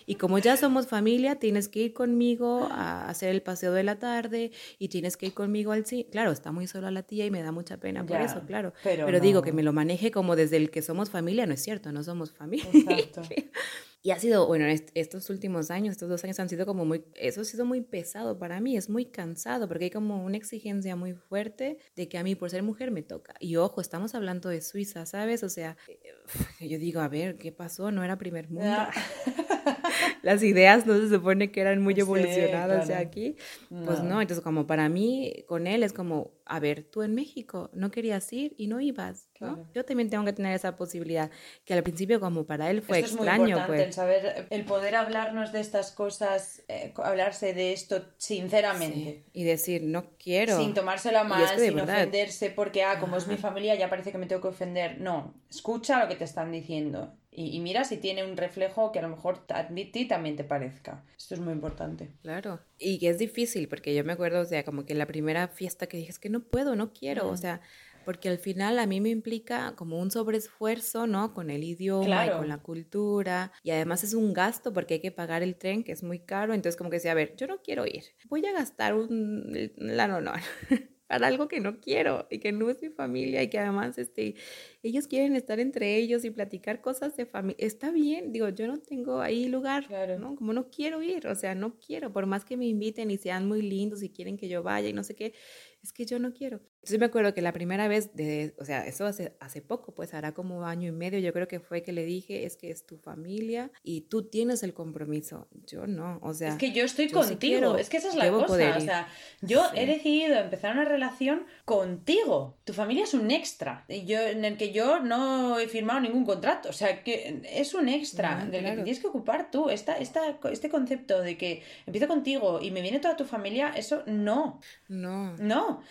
[0.06, 3.98] y como ya somos familia, tienes que ir conmigo a hacer el paseo de la
[3.98, 6.06] tarde y tienes que ir conmigo al cine.
[6.10, 8.72] Claro, está muy sola la tía y me da mucha pena por Ya, eso, claro.
[8.84, 9.44] pero Pero, digo no.
[9.44, 12.32] que me lo maneje como desde el que somos familia, no es cierto, no somos
[12.32, 12.68] familia.
[12.72, 13.22] Exacto.
[14.00, 17.04] Y ha sido, bueno, est- estos últimos años, estos dos años han sido como muy,
[17.16, 20.94] eso ha sido muy pesado para mí, es muy cansado, porque hay como una exigencia
[20.94, 23.34] muy fuerte de que a mí por ser mujer me toca.
[23.40, 25.42] Y ojo, estamos hablando de Suiza, ¿sabes?
[25.42, 27.90] O sea, eh, yo digo, a ver, ¿qué pasó?
[27.90, 28.70] No era primer mundo.
[30.22, 33.36] Las ideas no se supone que eran muy evolucionadas ya aquí.
[33.68, 37.70] Pues no, entonces como para mí con él es como, a ver, tú en México
[37.72, 39.68] no querías ir y no ibas, ¿no?
[39.74, 41.30] Yo también tengo que tener esa posibilidad,
[41.64, 43.32] que al principio como para él fue extraño.
[43.32, 43.86] Es muy importante pues.
[43.86, 49.24] el saber, el poder hablarnos de estas cosas, eh, hablarse de esto sinceramente.
[49.32, 50.58] y decir, no quiero.
[50.58, 54.26] Sin tomárselo mal, sin ofenderse, porque, ah, como es mi familia, ya parece que me
[54.26, 55.00] tengo que ofender.
[55.00, 59.02] No, escucha lo que te están diciendo y, mira si tiene un reflejo que a
[59.02, 61.04] lo mejor a ti también te parezca.
[61.16, 62.10] Esto es muy importante.
[62.22, 62.60] Claro.
[62.78, 65.86] Y que es difícil, porque yo me acuerdo, o sea, como que la primera fiesta
[65.86, 67.60] que dije es que no puedo, no quiero, o sea,
[68.04, 71.32] porque al final a mí me implica como un sobreesfuerzo, ¿no?
[71.32, 73.52] Con el idioma y con la cultura.
[73.62, 76.54] Y además es un gasto porque hay que pagar el tren, que es muy caro.
[76.54, 78.04] Entonces como que decía, a ver, yo no quiero ir.
[78.28, 79.72] Voy a gastar un...
[79.76, 80.32] La no, no.
[81.08, 84.36] para algo que no quiero y que no es mi familia y que además este,
[84.82, 87.56] ellos quieren estar entre ellos y platicar cosas de familia.
[87.58, 89.88] Está bien, digo, yo no tengo ahí lugar,
[90.20, 90.36] ¿no?
[90.36, 93.48] Como no quiero ir, o sea, no quiero, por más que me inviten y sean
[93.48, 95.34] muy lindos y quieren que yo vaya y no sé qué,
[95.82, 96.60] es que yo no quiero.
[96.80, 100.14] Entonces me acuerdo que la primera vez, de, o sea, eso hace, hace poco, pues
[100.14, 102.86] hará como año y medio, yo creo que fue que le dije, es que es
[102.86, 105.48] tu familia y tú tienes el compromiso.
[105.66, 106.50] Yo no, o sea.
[106.50, 108.76] Es que yo estoy contigo, es que esa es la cosa.
[108.76, 109.08] O sea,
[109.42, 112.56] yo he decidido empezar una relación contigo.
[112.64, 116.68] Tu familia es un extra, yo, en el que yo no he firmado ningún contrato.
[116.68, 119.68] O sea, que es un extra del que tienes que ocupar tú.
[119.68, 124.02] Esta, esta, este concepto de que empiezo contigo y me viene toda tu familia, eso
[124.06, 124.60] no.
[124.88, 125.36] No.
[125.36, 125.82] No.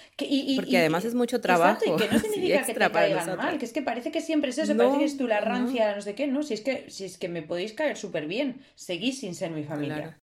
[0.56, 1.84] Porque además es mucho trabajo.
[1.86, 4.58] y que no significa que te caigan mal, que es que parece que siempre es
[4.58, 6.02] eso, parece que es tú la rancia, no.
[6.02, 9.20] sé qué, no, si es que, si es que me podéis caer súper bien, seguís
[9.20, 10.20] sin ser mi familia.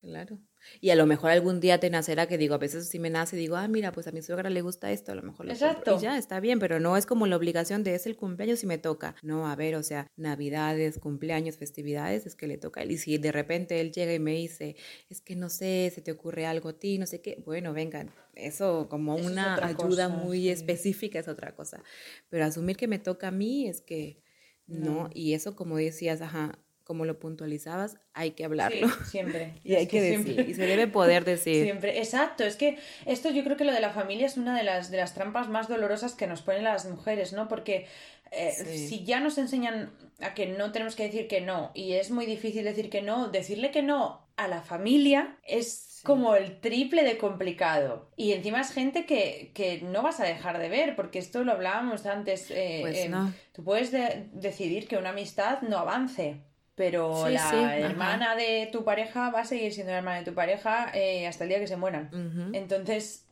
[0.00, 0.38] Claro.
[0.80, 3.36] Y a lo mejor algún día te nacerá que digo, a veces si me nace,
[3.36, 5.96] digo, ah, mira, pues a mi suegra le gusta esto, a lo mejor lo Exacto.
[5.96, 8.66] Y ya, está bien, pero no es como la obligación de es el cumpleaños y
[8.66, 9.14] me toca.
[9.22, 12.92] No, a ver, o sea, navidades, cumpleaños, festividades, es que le toca a él.
[12.92, 14.76] Y si de repente él llega y me dice,
[15.08, 18.06] es que no sé, se te ocurre algo a ti, no sé qué, bueno, venga,
[18.34, 21.82] eso como una ayuda muy específica es otra cosa.
[22.28, 24.22] Pero asumir que me toca a mí es que
[24.66, 26.58] no, y eso como decías, ajá,
[26.92, 28.86] como lo puntualizabas, hay que hablarlo.
[29.06, 29.54] siempre.
[29.64, 30.46] y hay que, decir.
[30.46, 31.64] Y se debe poder decir.
[31.64, 31.96] Siempre.
[31.96, 32.44] Exacto.
[32.44, 32.76] Es que
[33.06, 35.48] esto yo creo que lo de la familia es una de las, de las trampas
[35.48, 37.48] más dolorosas que nos ponen las mujeres, ¿no?
[37.48, 37.86] Porque
[38.30, 39.90] eh, si ya nos enseñan
[40.20, 43.28] a que no tenemos que decir que no y es muy difícil decir que no,
[43.28, 48.10] decirle que no a la familia es como el triple de complicado.
[48.16, 52.04] Y encima es gente que, no vas a dejar de ver, porque esto lo hablábamos
[52.04, 52.50] antes.
[52.50, 53.92] Eh, pues em, tú puedes
[54.32, 56.42] decidir que una amistad no avance
[56.74, 60.90] pero la hermana de tu pareja va a seguir siendo la hermana de tu pareja
[60.94, 62.10] eh, hasta el día que se mueran.
[62.54, 63.26] Entonces,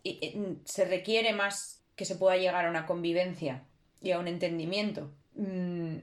[0.65, 3.65] se requiere más que se pueda llegar a una convivencia
[4.01, 5.13] y a un entendimiento.
[5.35, 5.97] Mm,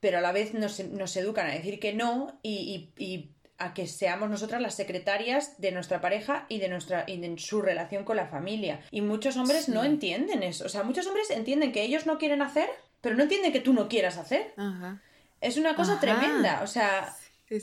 [0.00, 0.80] pero a la vez nos,
[1.16, 6.46] educan a decir que no y, a que seamos nosotras las secretarias de nuestra pareja
[6.48, 8.80] y de, nuestra, y de su relación con la familia.
[8.90, 10.66] Y muchos hombres no entienden eso.
[10.66, 12.68] O sea, muchos hombres entienden que ellos no quieren hacer,
[13.00, 14.52] pero no entienden que tú no quieras hacer.
[14.56, 15.00] Ajá.
[15.42, 16.62] Es una cosa tremenda.
[16.62, 17.14] O sea,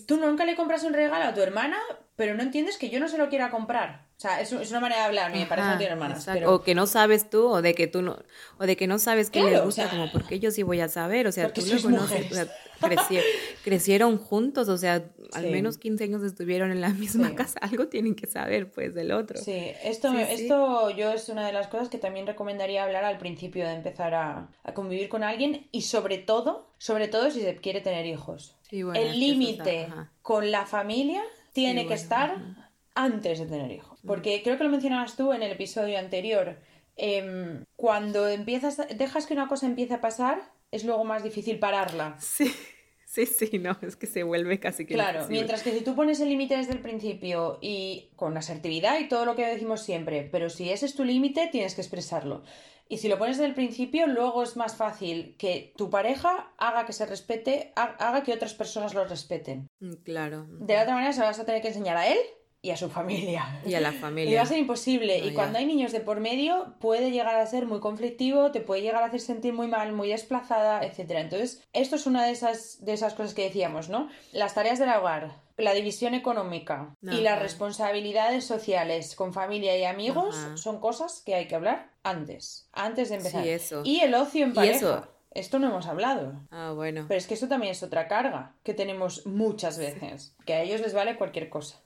[0.06, 1.78] tú nunca le compras un regalo a tu hermana,
[2.16, 4.09] pero no entiendes que yo no se lo quiera comprar.
[4.20, 6.28] O sea, es, una manera de hablar, mi pareja no tiene hermanas.
[6.46, 8.20] O que no sabes tú, o de que tú no,
[8.58, 11.26] o de que no sabes qué le gusta, como porque yo sí voy a saber,
[11.26, 12.28] o sea, tú lo conoces,
[13.64, 18.14] crecieron, juntos, o sea, al menos 15 años estuvieron en la misma casa, algo tienen
[18.14, 19.40] que saber, pues, del otro.
[19.40, 23.66] Sí, esto, esto yo es una de las cosas que también recomendaría hablar al principio
[23.66, 28.06] de empezar a, convivir con alguien y sobre todo, sobre todo si se quiere tener
[28.06, 28.58] hijos.
[28.70, 29.88] el límite
[30.22, 32.36] con la familia tiene que estar
[32.96, 33.89] antes de tener hijos.
[34.06, 36.58] Porque creo que lo mencionabas tú en el episodio anterior.
[36.96, 42.18] Em, cuando empiezas, dejas que una cosa empiece a pasar, es luego más difícil pararla.
[42.20, 42.52] Sí.
[43.10, 44.94] Sí, sí, no, es que se vuelve casi que.
[44.94, 49.08] Claro, mientras que si tú pones el límite desde el principio y con asertividad y
[49.08, 52.44] todo lo que decimos siempre, pero si ese es tu límite, tienes que expresarlo.
[52.88, 56.86] Y si lo pones desde el principio, luego es más fácil que tu pareja haga
[56.86, 59.68] que se respete, haga que otras personas lo respeten.
[59.80, 60.46] Mm, claro.
[60.48, 62.20] De la otra manera, se lo vas a tener que enseñar a él
[62.62, 63.62] y a su familia.
[63.66, 64.32] Y a la familia.
[64.32, 65.20] Y va a ser imposible.
[65.20, 68.82] y cuando hay niños de por medio, puede llegar a ser muy conflictivo, te puede
[68.82, 71.12] llegar a hacer sentir muy mal, muy desplazada, etc.
[71.12, 74.10] Entonces, esto es una de esas, de esas cosas que decíamos, ¿no?
[74.34, 80.36] Las tareas del hogar, la división económica y las responsabilidades sociales con familia y amigos
[80.56, 83.44] son cosas que hay que hablar antes, antes de empezar.
[83.44, 83.82] Sí, eso.
[83.86, 85.10] Y el ocio en pareja.
[85.32, 86.42] Esto no hemos hablado.
[86.50, 87.06] Ah, bueno.
[87.08, 90.82] Pero es que esto también es otra carga que tenemos muchas veces, que a ellos
[90.82, 91.80] les vale cualquier cosa.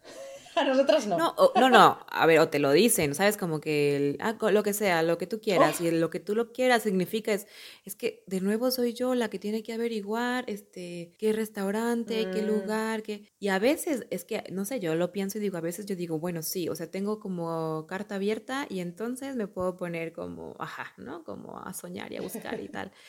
[0.55, 1.17] A nosotras no.
[1.17, 3.37] No, no, no, a ver, o te lo dicen, ¿sabes?
[3.37, 6.51] Como que ah, lo que sea, lo que tú quieras, y lo que tú lo
[6.51, 7.47] quieras significa es,
[7.85, 12.41] es que de nuevo soy yo la que tiene que averiguar, este, qué restaurante, qué
[12.41, 12.47] mm.
[12.47, 13.29] lugar, qué...
[13.39, 15.95] Y a veces, es que, no sé, yo lo pienso y digo, a veces yo
[15.95, 20.55] digo, bueno, sí, o sea, tengo como carta abierta y entonces me puedo poner como,
[20.59, 21.23] ajá, ¿no?
[21.23, 22.91] Como a soñar y a buscar y tal.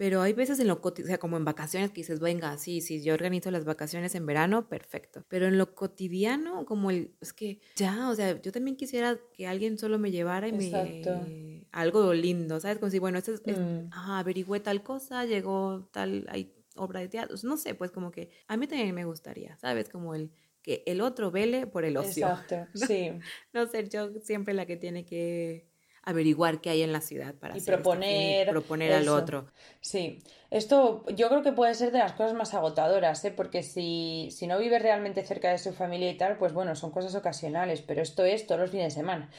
[0.00, 2.80] Pero hay veces en lo cotidiano, o sea, como en vacaciones que dices, venga, sí,
[2.80, 5.26] sí, yo organizo las vacaciones en verano, perfecto.
[5.28, 9.46] Pero en lo cotidiano, como el, es que ya, o sea, yo también quisiera que
[9.46, 11.66] alguien solo me llevara y me...
[11.70, 12.78] Algo lindo, ¿sabes?
[12.78, 13.92] Como si, bueno, esto es, mm.
[13.92, 18.56] averigüé tal cosa, llegó tal, hay obra de teatro, no sé, pues como que a
[18.56, 19.90] mí también me gustaría, ¿sabes?
[19.90, 20.30] Como el
[20.62, 22.26] que el otro vele por el ocio.
[22.26, 23.10] Exacto, sí.
[23.52, 25.69] no ser yo siempre la que tiene que
[26.02, 29.46] averiguar qué hay en la ciudad para y proponer, proponer al otro.
[29.80, 33.30] Sí, esto yo creo que puede ser de las cosas más agotadoras, ¿eh?
[33.30, 36.90] porque si, si no vives realmente cerca de su familia y tal, pues bueno, son
[36.90, 39.30] cosas ocasionales, pero esto es todos los fines de semana.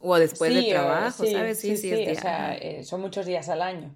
[0.00, 1.60] O después de trabajo, ¿sabes?
[1.60, 3.94] Sí, sí, o sea, eh, son muchos días al año.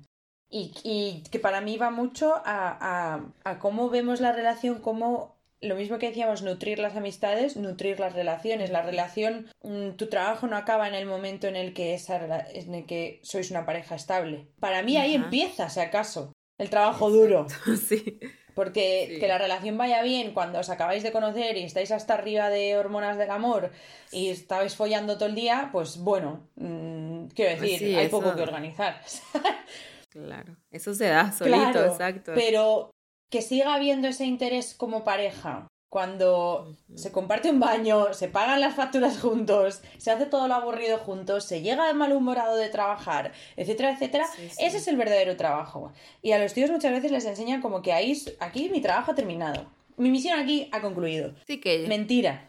[0.49, 5.32] Y, y, que para mí va mucho a, a, a cómo vemos la relación, cómo
[5.63, 8.71] lo mismo que decíamos, nutrir las amistades, nutrir las relaciones.
[8.71, 12.75] La relación, mm, tu trabajo no acaba en el momento en el que, esa, en
[12.75, 14.49] el que sois una pareja estable.
[14.59, 17.47] Para mí ahí empieza, si acaso, el trabajo duro.
[17.89, 18.19] Sí.
[18.55, 22.51] Porque que la relación vaya bien cuando os acabáis de conocer y estáis hasta arriba
[22.51, 23.71] de hormonas del amor
[24.11, 28.43] y estáis follando todo el día, pues bueno, mm, quiero pues decir, hay poco que
[28.43, 29.01] organizar.
[30.11, 32.33] claro, eso se da solito, exacto.
[32.35, 32.91] Pero
[33.33, 35.67] que siga habiendo ese interés como pareja.
[35.89, 40.99] Cuando se comparte un baño, se pagan las facturas juntos, se hace todo lo aburrido
[40.99, 44.27] juntos, se llega de malhumorado de trabajar, etcétera, etcétera,
[44.59, 45.93] ese es el verdadero trabajo.
[46.23, 49.15] Y a los tíos muchas veces les enseñan como que ahí, aquí mi trabajo ha
[49.15, 49.67] terminado.
[49.97, 51.35] Mi misión aquí ha concluido.
[51.47, 51.87] Sí que...
[51.89, 52.49] Mentira.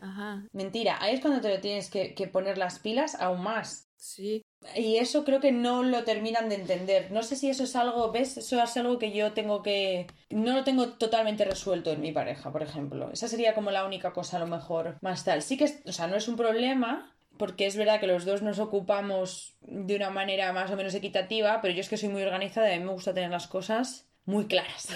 [0.54, 0.98] Mentira.
[1.02, 3.90] Ahí es cuando te lo tienes que, que poner las pilas aún más.
[3.98, 4.42] Sí.
[4.76, 7.11] Y eso creo que no lo terminan de entender.
[7.11, 8.38] No sé si eso es algo, ¿ves?
[8.38, 10.07] Eso es algo que yo tengo que...
[10.30, 13.11] No lo tengo totalmente resuelto en mi pareja, por ejemplo.
[13.11, 15.41] Esa sería como la única cosa a lo mejor más tal.
[15.41, 18.41] Sí que, es, o sea, no es un problema, porque es verdad que los dos
[18.41, 22.24] nos ocupamos de una manera más o menos equitativa, pero yo es que soy muy
[22.24, 24.89] organizada y a mí me gusta tener las cosas muy claras.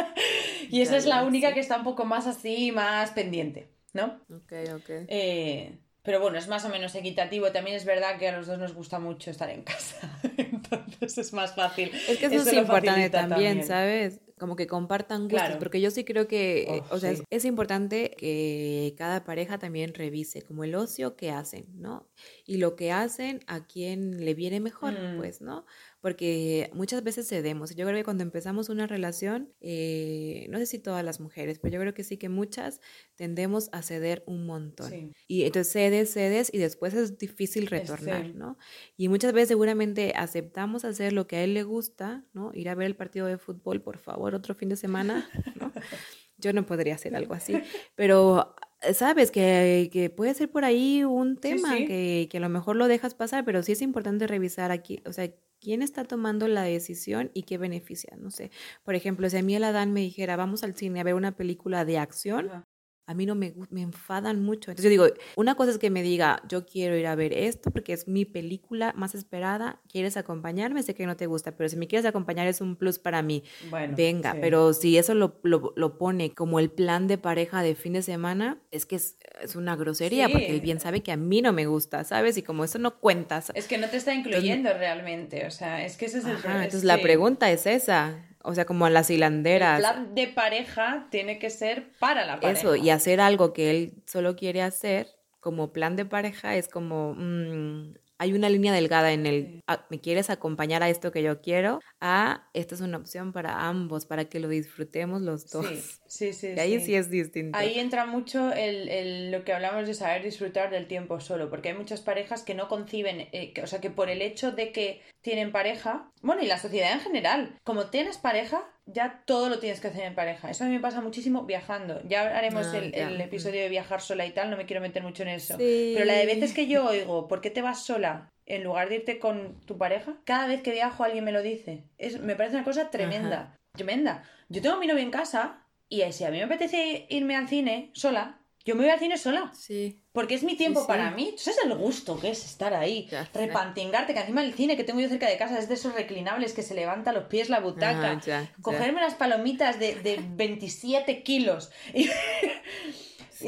[0.70, 4.20] y esa es la única que está un poco más así, más pendiente, ¿no?
[4.30, 4.90] Ok, ok.
[5.08, 7.52] Eh, pero bueno, es más o menos equitativo.
[7.52, 10.18] También es verdad que a los dos nos gusta mucho estar en casa.
[10.36, 11.90] Entonces es más fácil.
[12.08, 14.20] Es que eso, es importante también, ¿sabes?
[14.38, 15.56] Como que compartan gustos.
[15.58, 19.92] Porque yo sí creo que, eh, oh, o sea, es, importante que cada pareja también
[19.92, 22.08] revise como el ocio que hacen, ¿no?
[22.46, 25.18] Y lo que hacen a quien le viene mejor, mm.
[25.18, 25.66] pues, ¿no?
[26.00, 27.74] Porque muchas veces cedemos.
[27.74, 31.74] Yo creo que cuando empezamos una relación, eh, no sé si todas las mujeres, pero
[31.74, 32.80] yo creo que sí que muchas
[33.16, 35.12] tendemos a ceder un montón.
[35.26, 38.56] Y entonces cedes, cedes y después es difícil retornar, ¿no?
[38.96, 42.50] Y muchas veces seguramente aceptamos hacer lo que a él le gusta, ¿no?
[42.54, 45.28] Ir a ver el partido de fútbol, por favor, otro fin de semana,
[45.60, 45.72] ¿no?
[46.38, 47.60] Yo no podría hacer algo así,
[47.94, 48.54] pero
[48.94, 52.88] sabes que, que, puede ser por ahí un tema Que, que, a lo mejor lo
[52.88, 55.30] dejas pasar, pero sí es importante revisar aquí, o sea,
[55.60, 58.16] quién está tomando la decisión y qué beneficia.
[58.18, 58.50] No sé,
[58.82, 61.36] por ejemplo, si a mí el Adán me dijera, vamos al cine a ver una
[61.36, 62.66] película de acción,
[63.10, 64.70] a mí no me, me enfadan mucho.
[64.70, 67.72] Entonces yo digo, una cosa es que me diga, yo quiero ir a ver esto
[67.72, 70.84] porque es mi película más esperada, ¿quieres acompañarme?
[70.84, 73.42] Sé que no te gusta, pero si me quieres acompañar es un plus para mí.
[73.68, 77.74] Bueno, Venga, pero si eso lo, lo, lo, pone como el plan de pareja de
[77.74, 81.16] fin de semana, es que es, es una grosería porque él bien sabe que a
[81.16, 82.36] mí no me gusta, ¿sabes?
[82.36, 83.50] Y como eso no cuentas.
[83.56, 86.62] Es que no te está incluyendo realmente, o sea, es que ese es el problema.
[86.62, 88.24] Entonces la pregunta es esa.
[88.42, 89.78] O sea, como a las hilanderas.
[89.78, 92.58] El plan de pareja tiene que ser para la pareja.
[92.58, 95.08] Eso, y hacer algo que él solo quiere hacer
[95.40, 100.00] como plan de pareja es como, mm, hay una línea delgada en el, ah, ¿me
[100.00, 101.80] quieres acompañar a esto que yo quiero?
[102.00, 105.66] A, esta es una opción para ambos, para que lo disfrutemos los dos.
[105.66, 106.54] Sí, sí, sí.
[106.56, 107.56] Y ahí sí, es distinto.
[107.56, 111.74] Ahí entra mucho el, lo que hablamos de saber disfrutar del tiempo solo, porque hay
[111.74, 115.52] muchas parejas que no conciben, eh, o sea, que por el hecho de que tienen
[115.52, 119.88] pareja, bueno, y la sociedad en general, como tienes pareja, ya todo lo tienes que
[119.88, 120.50] hacer en pareja.
[120.50, 122.00] Eso a mí me pasa muchísimo viajando.
[122.08, 125.22] Ya haremos ah, el, episodio de viajar sola y tal, no me quiero meter mucho
[125.22, 125.56] en eso.
[125.58, 128.28] Pero la de veces que yo oigo, ¿por qué te vas sola?
[128.46, 131.84] En lugar de irte con tu pareja, cada vez que viajo alguien me lo dice.
[131.98, 133.56] Es, me parece una cosa tremenda.
[133.72, 134.24] Tremenda.
[134.48, 137.48] Yo tengo a mi novio en casa y si a mí me apetece irme al
[137.48, 139.50] cine sola, yo me voy al cine sola.
[139.54, 140.00] Sí.
[140.12, 141.32] Porque es mi tiempo para mí.
[141.32, 143.10] ¿Tú sabes el gusto que es estar ahí?
[143.34, 146.52] repantingarte, que encima el cine que tengo yo cerca de casa es de esos reclinables
[146.52, 148.20] que se levanta los pies la butaca.
[148.62, 151.70] cogerme las palomitas de, de 27 kilos.
[151.92, 152.08] Y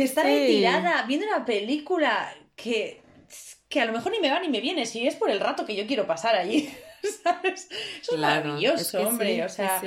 [0.02, 3.02] estar ahí tirada viendo una película que,
[3.68, 5.64] que a lo mejor ni me va ni me viene, si es por el rato
[5.64, 6.72] que yo quiero pasar allí.
[7.22, 7.68] ¿Sabes?
[8.00, 9.44] Eso es maravilloso, hombre.
[9.44, 9.82] o sea,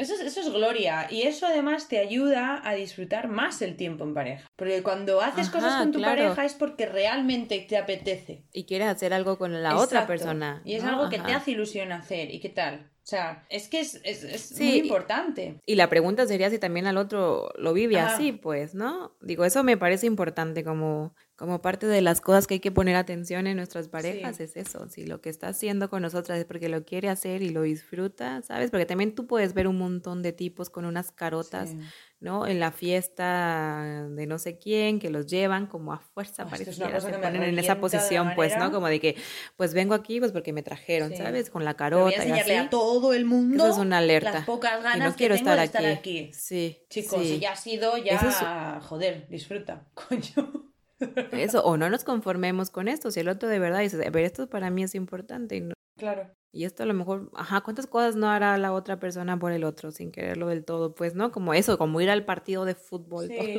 [0.00, 1.06] eso es, eso es gloria.
[1.10, 4.46] Y eso además te ayuda a disfrutar más el tiempo en pareja.
[4.56, 8.44] Porque cuando haces cosas con tu pareja es porque realmente te apetece.
[8.52, 10.62] Y quieres hacer algo con la otra persona.
[10.64, 12.30] Y es algo que te hace ilusión hacer.
[12.34, 12.90] ¿Y qué tal?
[13.02, 15.58] O sea, es que es, es, muy importante.
[15.66, 19.16] Y la pregunta sería si también al otro lo vive así, pues, ¿no?
[19.20, 22.96] Digo, eso me parece importante como, como parte de las cosas que hay que poner
[22.96, 24.86] atención en nuestras parejas, es eso.
[24.90, 28.42] Si lo que está haciendo con nosotras es porque lo quiere hacer y lo disfruta,
[28.42, 28.70] ¿sabes?
[28.70, 31.74] Porque también tú puedes ver un montón de tipos con unas carotas
[32.20, 32.46] ¿no?
[32.46, 36.72] En la fiesta de no sé quién, que los llevan como a fuerza, para que
[36.72, 38.70] se ponen en esa posición, pues, ¿no?
[38.70, 39.16] Como de que,
[39.56, 41.48] pues vengo aquí, pues porque me trajeron, ¿sabes?
[41.48, 42.04] Con la carota.
[42.04, 44.32] Voy a enseñarle a todo el mundo Eso es una alerta.
[44.32, 46.30] las pocas ganas que, quiero estar, de estar aquí.
[46.34, 46.84] Sí.
[46.90, 50.69] Chicos, si ya ha sido, ya, joder, disfruta, coño.
[51.32, 54.24] Eso, o no nos conformemos con esto, si el otro de verdad dice, a ver,
[54.24, 55.56] esto para mí es importante.
[55.56, 55.74] Y no...
[55.96, 56.30] Claro.
[56.52, 59.62] Y esto a lo mejor, ajá, ¿cuántas cosas no hará la otra persona por el
[59.62, 60.96] otro sin quererlo del todo?
[60.96, 61.30] Pues, ¿no?
[61.30, 63.28] Como eso, como ir al partido de fútbol.
[63.28, 63.56] Sí,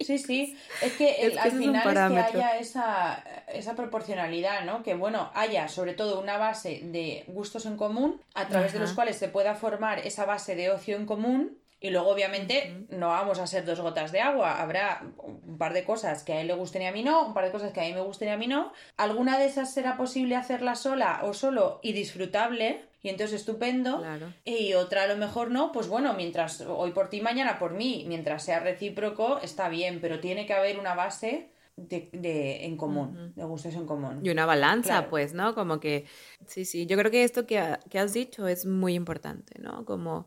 [0.00, 4.82] sí, sí, Es que, al final es, que haya esa, esa proporcionalidad, ¿no?
[4.82, 8.94] Que, bueno, haya sobre todo una base de gustos en común a través de los
[8.94, 13.38] cuales se pueda formar esa base de ocio en común y luego, obviamente, no vamos
[13.38, 14.62] a ser dos gotas de agua.
[14.62, 17.34] Habrá un par de cosas que a él le gusten y a mí no, un
[17.34, 18.72] par de cosas que a mí me gusten y a mí no.
[18.96, 22.86] Alguna de esas será posible hacerla sola o solo y disfrutable.
[23.02, 24.02] Y entonces estupendo.
[24.46, 28.06] Y otra a lo mejor no, pues bueno, mientras hoy por ti, mañana por mí,
[28.08, 33.34] mientras sea recíproco, está bien, pero tiene que haber una base de, de, en común,
[33.36, 34.20] de gustos en común.
[34.22, 35.54] Y una balanza, pues, ¿no?
[35.54, 36.06] Como que,
[36.46, 39.84] sí, sí, yo creo que esto que, que, has dicho es muy importante, ¿no?
[39.84, 40.26] Como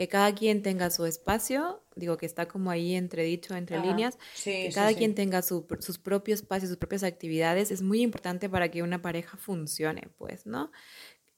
[0.00, 4.70] que cada quien tenga su espacio, digo que está como ahí entredicho entre líneas, que
[4.74, 9.02] cada quien tenga sus propios espacios, sus propias actividades, es muy importante para que una
[9.02, 10.72] pareja funcione, pues, ¿no?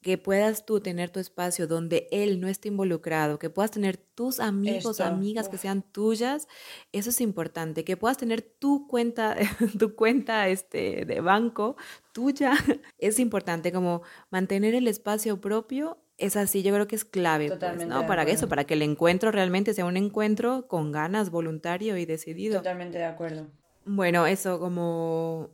[0.01, 4.39] Que puedas tú tener tu espacio donde él no esté involucrado, que puedas tener tus
[4.39, 6.47] amigos, amigas que sean tuyas,
[6.93, 9.37] eso es importante, que puedas tener tu cuenta,
[9.81, 11.75] tu cuenta este, de banco
[12.13, 12.53] tuya,
[12.99, 17.87] es importante como mantener el espacio propio es así, yo creo que es clave, pues,
[17.87, 18.07] ¿no?
[18.07, 22.59] Para eso, para que el encuentro realmente sea un encuentro con ganas, voluntario y decidido.
[22.59, 23.49] Totalmente de acuerdo.
[23.85, 25.51] Bueno, eso como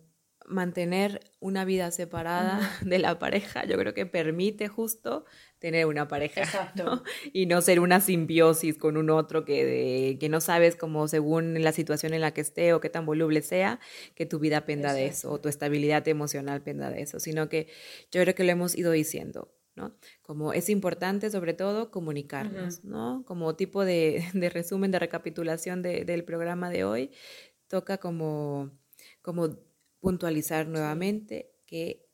[0.46, 5.24] mantener una vida separada de la pareja, yo creo que permite justo
[5.58, 7.02] tener una pareja Exacto.
[7.32, 11.72] y no ser una simbiosis con un otro que, que no sabes como según la
[11.72, 13.80] situación en la que esté o qué tan voluble sea,
[14.14, 17.68] que tu vida penda de eso o tu estabilidad emocional penda de eso, sino que
[18.10, 19.50] yo creo que lo hemos ido diciendo
[20.22, 23.24] como es importante sobre todo comunicarnos, ¿no?
[23.26, 24.22] Como tipo de,
[24.52, 27.10] resumen, de recapitulación del programa de hoy,
[27.68, 28.70] toca como,
[29.22, 29.58] como
[30.00, 32.06] puntualizar nuevamente que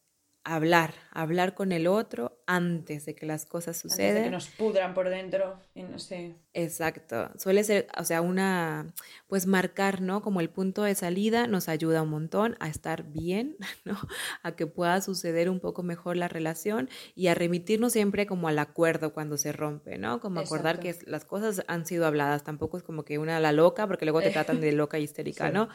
[0.43, 4.09] hablar, hablar con el otro antes de que las cosas sucedan.
[4.09, 6.35] Antes de que nos pudran por dentro y no sé.
[6.53, 7.31] Exacto.
[7.39, 8.93] Suele ser, o sea, una,
[9.27, 10.23] pues marcar, ¿no?
[10.23, 13.99] Como el punto de salida nos ayuda un montón a estar bien, ¿no?
[14.43, 18.59] A que pueda suceder un poco mejor la relación y a remitirnos siempre como al
[18.59, 20.21] acuerdo cuando se rompe, ¿no?
[20.21, 23.87] Como acordar que las cosas han sido habladas, tampoco es como que una la loca,
[23.87, 25.69] porque luego te tratan de loca y histérica, ¿no?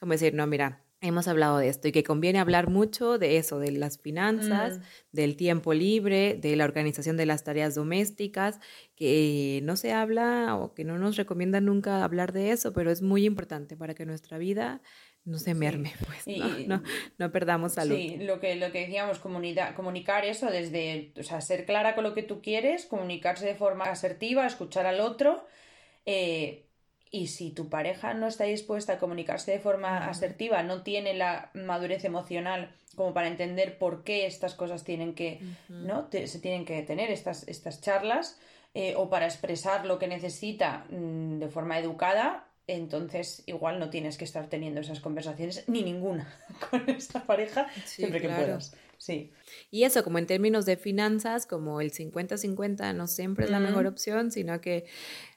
[0.00, 3.58] Como decir, no, mira, hemos hablado de esto y que conviene hablar mucho de eso,
[3.58, 4.82] de las finanzas, mm.
[5.12, 8.60] del tiempo libre, de la organización de las tareas domésticas,
[8.96, 13.02] que no se habla o que no nos recomienda nunca hablar de eso, pero es
[13.02, 14.80] muy importante para que nuestra vida
[15.24, 16.82] no se merme, pues, ¿no?
[17.18, 17.96] no, perdamos salud.
[17.96, 22.14] Sí, lo que, lo que decíamos, comunicar eso desde, o sea, ser clara con lo
[22.14, 25.46] que tú quieres, comunicarse de forma asertiva, escuchar al otro,
[26.06, 26.66] eh,
[27.14, 31.50] y si tu pareja no está dispuesta a comunicarse de forma asertiva, no tiene la
[31.52, 36.08] madurez emocional como para entender por qué estas cosas tienen que, ¿no?
[36.10, 38.38] se tienen que tener estas, estas charlas,
[38.74, 44.16] eh, o para expresar lo que necesita mm, de forma educada, entonces igual no tienes
[44.16, 46.34] que estar teniendo esas conversaciones ni ninguna
[46.70, 48.74] con esta pareja siempre que puedas.
[48.96, 49.32] Sí.
[49.72, 53.88] Y eso, como en términos de finanzas, como el 50-50 no siempre es la mejor
[53.88, 54.84] opción, sino que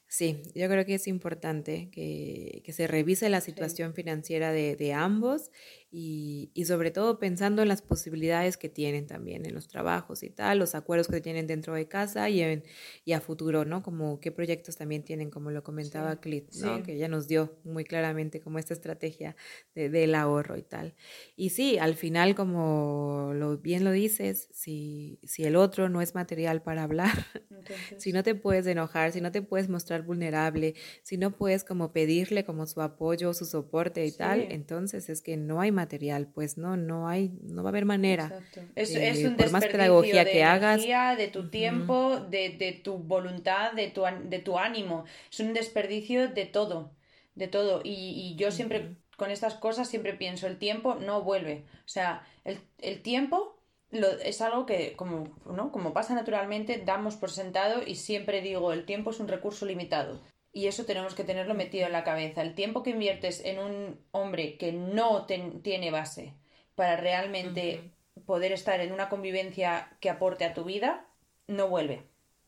[0.07, 5.51] Sí, yo creo que es importante que, se revise la situación financiera de, ambos
[5.97, 10.29] y, y, sobre todo pensando en las posibilidades que tienen también en los trabajos y
[10.29, 12.65] tal, los acuerdos que tienen dentro de casa y, en,
[13.05, 13.81] y a futuro, ¿no?
[13.81, 16.75] Como qué proyectos también tienen, como lo comentaba sí, Clit, ¿no?
[16.75, 16.83] Sí.
[16.83, 19.37] Que ella nos dio muy claramente como esta estrategia
[19.73, 20.95] de, del ahorro y tal.
[21.37, 26.13] Y sí, al final, como lo, bien lo dices, si, si el otro no es
[26.13, 27.13] material para hablar,
[27.49, 28.03] Entonces...
[28.03, 31.93] si no te puedes enojar, si no te puedes mostrar vulnerable, si no puedes como
[31.93, 34.17] pedirle como su apoyo, su soporte y sí.
[34.17, 37.71] tal, entonces es que no hay material material, pues no, no hay, no va a
[37.71, 38.41] haber manera.
[38.75, 42.29] Es, es, un por más pedagogía de que energía, hagas, de tu tiempo, uh -huh.
[42.29, 45.05] de, de, tu voluntad, de tu, de tu ánimo.
[45.31, 46.91] Es un desperdicio de todo,
[47.35, 47.81] de todo.
[47.83, 48.95] Y, y yo siempre, uh -huh.
[49.17, 51.63] con estas cosas, siempre pienso, el tiempo no vuelve.
[51.85, 52.09] O sea,
[52.43, 53.55] el, el tiempo
[53.91, 55.71] lo, es algo que, como, ¿no?
[55.71, 60.19] como pasa naturalmente, damos por sentado y siempre digo, el tiempo es un recurso limitado.
[60.55, 62.41] Y eso tenemos que tenerlo metido en la cabeza.
[62.41, 66.31] El tiempo que inviertes en un hombre que no tiene base
[66.75, 68.25] para realmente uh -huh.
[68.25, 71.05] poder estar en una convivencia que aporte a tu vida,
[71.47, 72.03] no vuelve.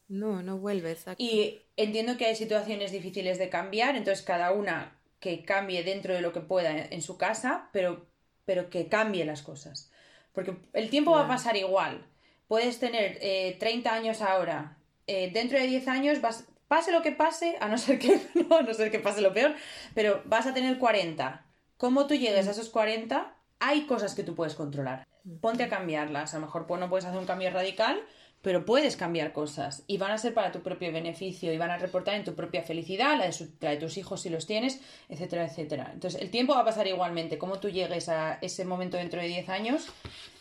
[0.08, 1.22] No, no vuelve, exacto.
[1.22, 6.22] Y entiendo que hay situaciones difíciles de cambiar, entonces cada una que cambie dentro de
[6.22, 8.06] lo que pueda en su casa, pero,
[8.46, 9.92] pero que cambie las cosas.
[10.32, 11.28] Porque el tiempo claro.
[11.28, 12.06] va a pasar igual.
[12.48, 14.78] Puedes tener eh, 30 años ahora,
[15.08, 18.62] eh, dentro de 10 años vas, pase lo que pase, a no ser que, a
[18.62, 19.56] no ser que pase lo peor,
[19.94, 21.46] pero vas a tener 40.
[21.78, 23.34] ¿Cómo tú llegues a esos 40?
[23.60, 25.08] Hay cosas que tú puedes controlar.
[25.42, 26.34] Ponte a cambiarlas.
[26.34, 28.00] A lo mejor pues, no puedes hacer un cambio radical,
[28.42, 31.78] pero puedes cambiar cosas y van a ser para tu propio beneficio y van a
[31.78, 35.46] reportar en tu propia felicidad, la de, la de tus hijos si los tienes, etcétera,
[35.46, 35.90] etcétera.
[35.94, 37.38] Entonces, el tiempo va a pasar igualmente.
[37.38, 39.88] Cómo tú llegues a ese momento dentro de 10 años,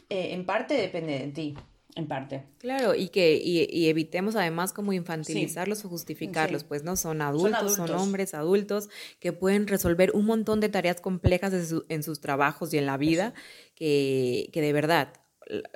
[0.09, 1.57] eh, en parte depende de ti
[1.97, 2.45] en parte.
[2.59, 5.87] Claro, y que y, y evitemos además como infantilizarlos sí.
[5.87, 6.67] o justificarlos, sí.
[6.69, 8.89] pues no son adultos, son adultos, son hombres adultos
[9.19, 12.87] que pueden resolver un montón de tareas complejas en, su, en sus trabajos y en
[12.87, 13.33] la vida,
[13.75, 15.15] que, que de verdad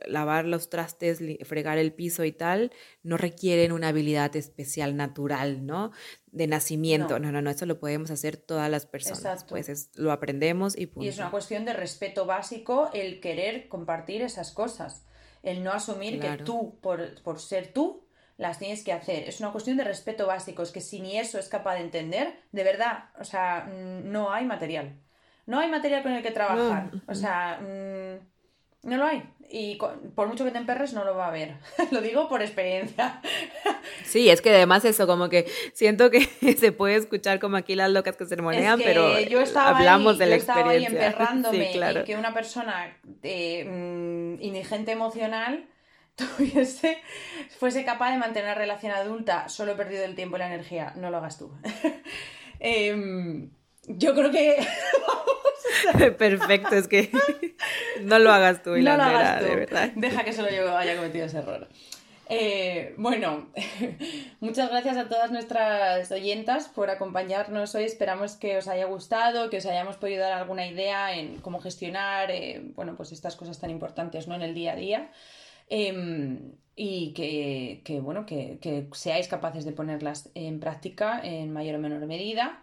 [0.07, 5.93] lavar los trastes, fregar el piso y tal, no requieren una habilidad especial natural, ¿no?
[6.27, 7.19] De nacimiento.
[7.19, 9.21] No, no, no, no eso lo podemos hacer todas las personas.
[9.21, 9.47] Exacto.
[9.51, 11.05] Pues es, lo aprendemos y punto.
[11.05, 15.07] Y es una cuestión de respeto básico el querer compartir esas cosas
[15.43, 16.39] el no asumir claro.
[16.39, 18.05] que tú, por, por ser tú,
[18.37, 19.29] las tienes que hacer.
[19.29, 20.63] Es una cuestión de respeto básico.
[20.63, 24.47] Es que si ni eso es capaz de entender, de verdad, o sea, no hay
[24.47, 24.99] material.
[25.47, 26.91] No hay material con el que trabajar.
[26.93, 27.03] No.
[27.07, 27.61] O sea,
[28.83, 29.23] no lo hay.
[29.53, 29.79] Y
[30.15, 31.57] por mucho que te emperres, no lo va a haber.
[31.91, 33.21] lo digo por experiencia.
[34.05, 36.21] sí, es que además eso, como que siento que
[36.59, 39.77] se puede escuchar como aquí las locas que se monean, es que pero yo estaba
[39.77, 41.01] hablamos ahí, de la yo estaba experiencia.
[41.01, 42.01] Ahí emperrándome sí, claro.
[42.01, 45.69] y que una persona eh, mm, indigente emocional
[46.15, 46.99] tuviese,
[47.59, 50.93] fuese capaz de mantener una relación adulta, solo he perdido el tiempo y la energía.
[50.97, 51.51] No lo hagas tú.
[52.61, 53.49] eh,
[53.99, 54.57] yo creo que
[56.19, 57.11] Perfecto, es que
[58.03, 59.47] no lo hagas tú, no lo hagas tú.
[59.47, 59.91] de verdad.
[59.95, 61.69] Deja que solo yo haya cometido ese error.
[62.33, 63.49] Eh, bueno,
[64.41, 67.85] muchas gracias a todas nuestras oyentas por acompañarnos hoy.
[67.85, 72.31] Esperamos que os haya gustado, que os hayamos podido dar alguna idea en cómo gestionar,
[72.31, 74.37] eh, bueno, pues estas cosas tan importantes, ¿no?
[74.37, 75.11] En el día a día.
[75.69, 76.39] Eh,
[76.77, 81.79] y que, que bueno, que, que, seáis capaces de ponerlas en práctica en mayor o
[81.79, 82.63] menor medida.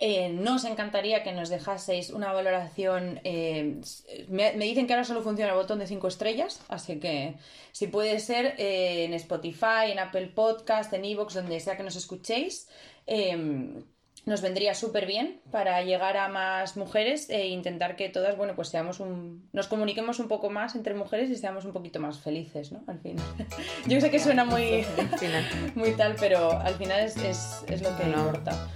[0.00, 3.20] Eh, nos encantaría que nos dejaseis una valoración.
[3.22, 3.80] Eh,
[4.28, 7.36] me, me, dicen que ahora solo funciona el botón de 5 estrellas, así que
[7.70, 11.94] si puede ser eh, en Spotify, en Apple Podcast, en Evox, donde sea que nos
[11.94, 12.68] escuchéis,
[13.06, 13.84] em,
[14.26, 18.68] nos vendría súper bien para llegar a más mujeres e intentar que todas, bueno, pues
[18.68, 19.48] seamos un.
[19.52, 22.82] nos comuniquemos un poco más entre mujeres y seamos un poquito más felices, ¿no?
[22.86, 23.24] Al final.
[23.86, 24.84] Yo sé que suena muy.
[25.74, 28.26] muy tal, pero al final es, es, es lo que no.
[28.26, 28.68] importa.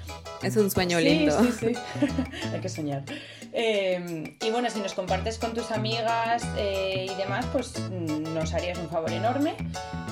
[0.43, 1.43] Es un sueño sí, lindo.
[1.43, 1.72] Sí, sí,
[2.53, 3.05] Hay que soñar.
[3.53, 8.53] Eh, y bueno, si nos compartes con tus amigas eh, y demás, pues mm, nos
[8.55, 9.55] harías un favor enorme.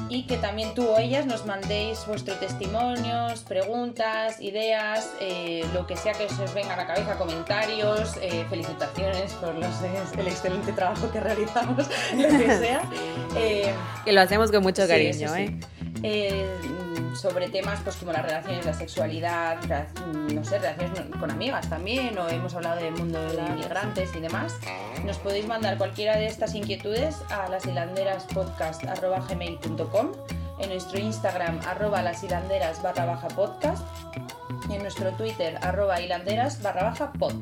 [0.08, 5.96] Y que también tú o ellas nos mandéis vuestros testimonios, preguntas, ideas, eh, lo que
[5.96, 9.74] sea que os venga a la cabeza, comentarios, eh, felicitaciones por los,
[10.18, 12.82] el excelente trabajo que realizamos, lo que sea.
[14.04, 15.58] Que lo hacemos con mucho cariño, sí,
[16.02, 16.76] ¿eh?
[17.16, 19.58] Sobre temas pues como las relaciones, la sexualidad,
[20.32, 24.54] no sé, relaciones con amigas también, o hemos hablado del mundo de inmigrantes y demás,
[25.04, 30.12] nos podéis mandar cualquiera de estas inquietudes a lashilanderaspodcast.gmail.com
[30.58, 33.84] en nuestro Instagram arroba lashilanderas barra baja podcast
[34.68, 37.34] y en nuestro Twitter arroba hilanderas barra baja pod.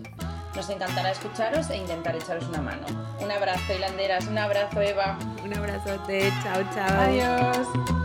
[0.54, 2.86] Nos encantará escucharos e intentar echaros una mano.
[3.20, 5.18] Un abrazo, hilanderas, un abrazo, Eva.
[5.44, 7.00] Un abrazote, chao, chao.
[7.00, 8.03] Adiós.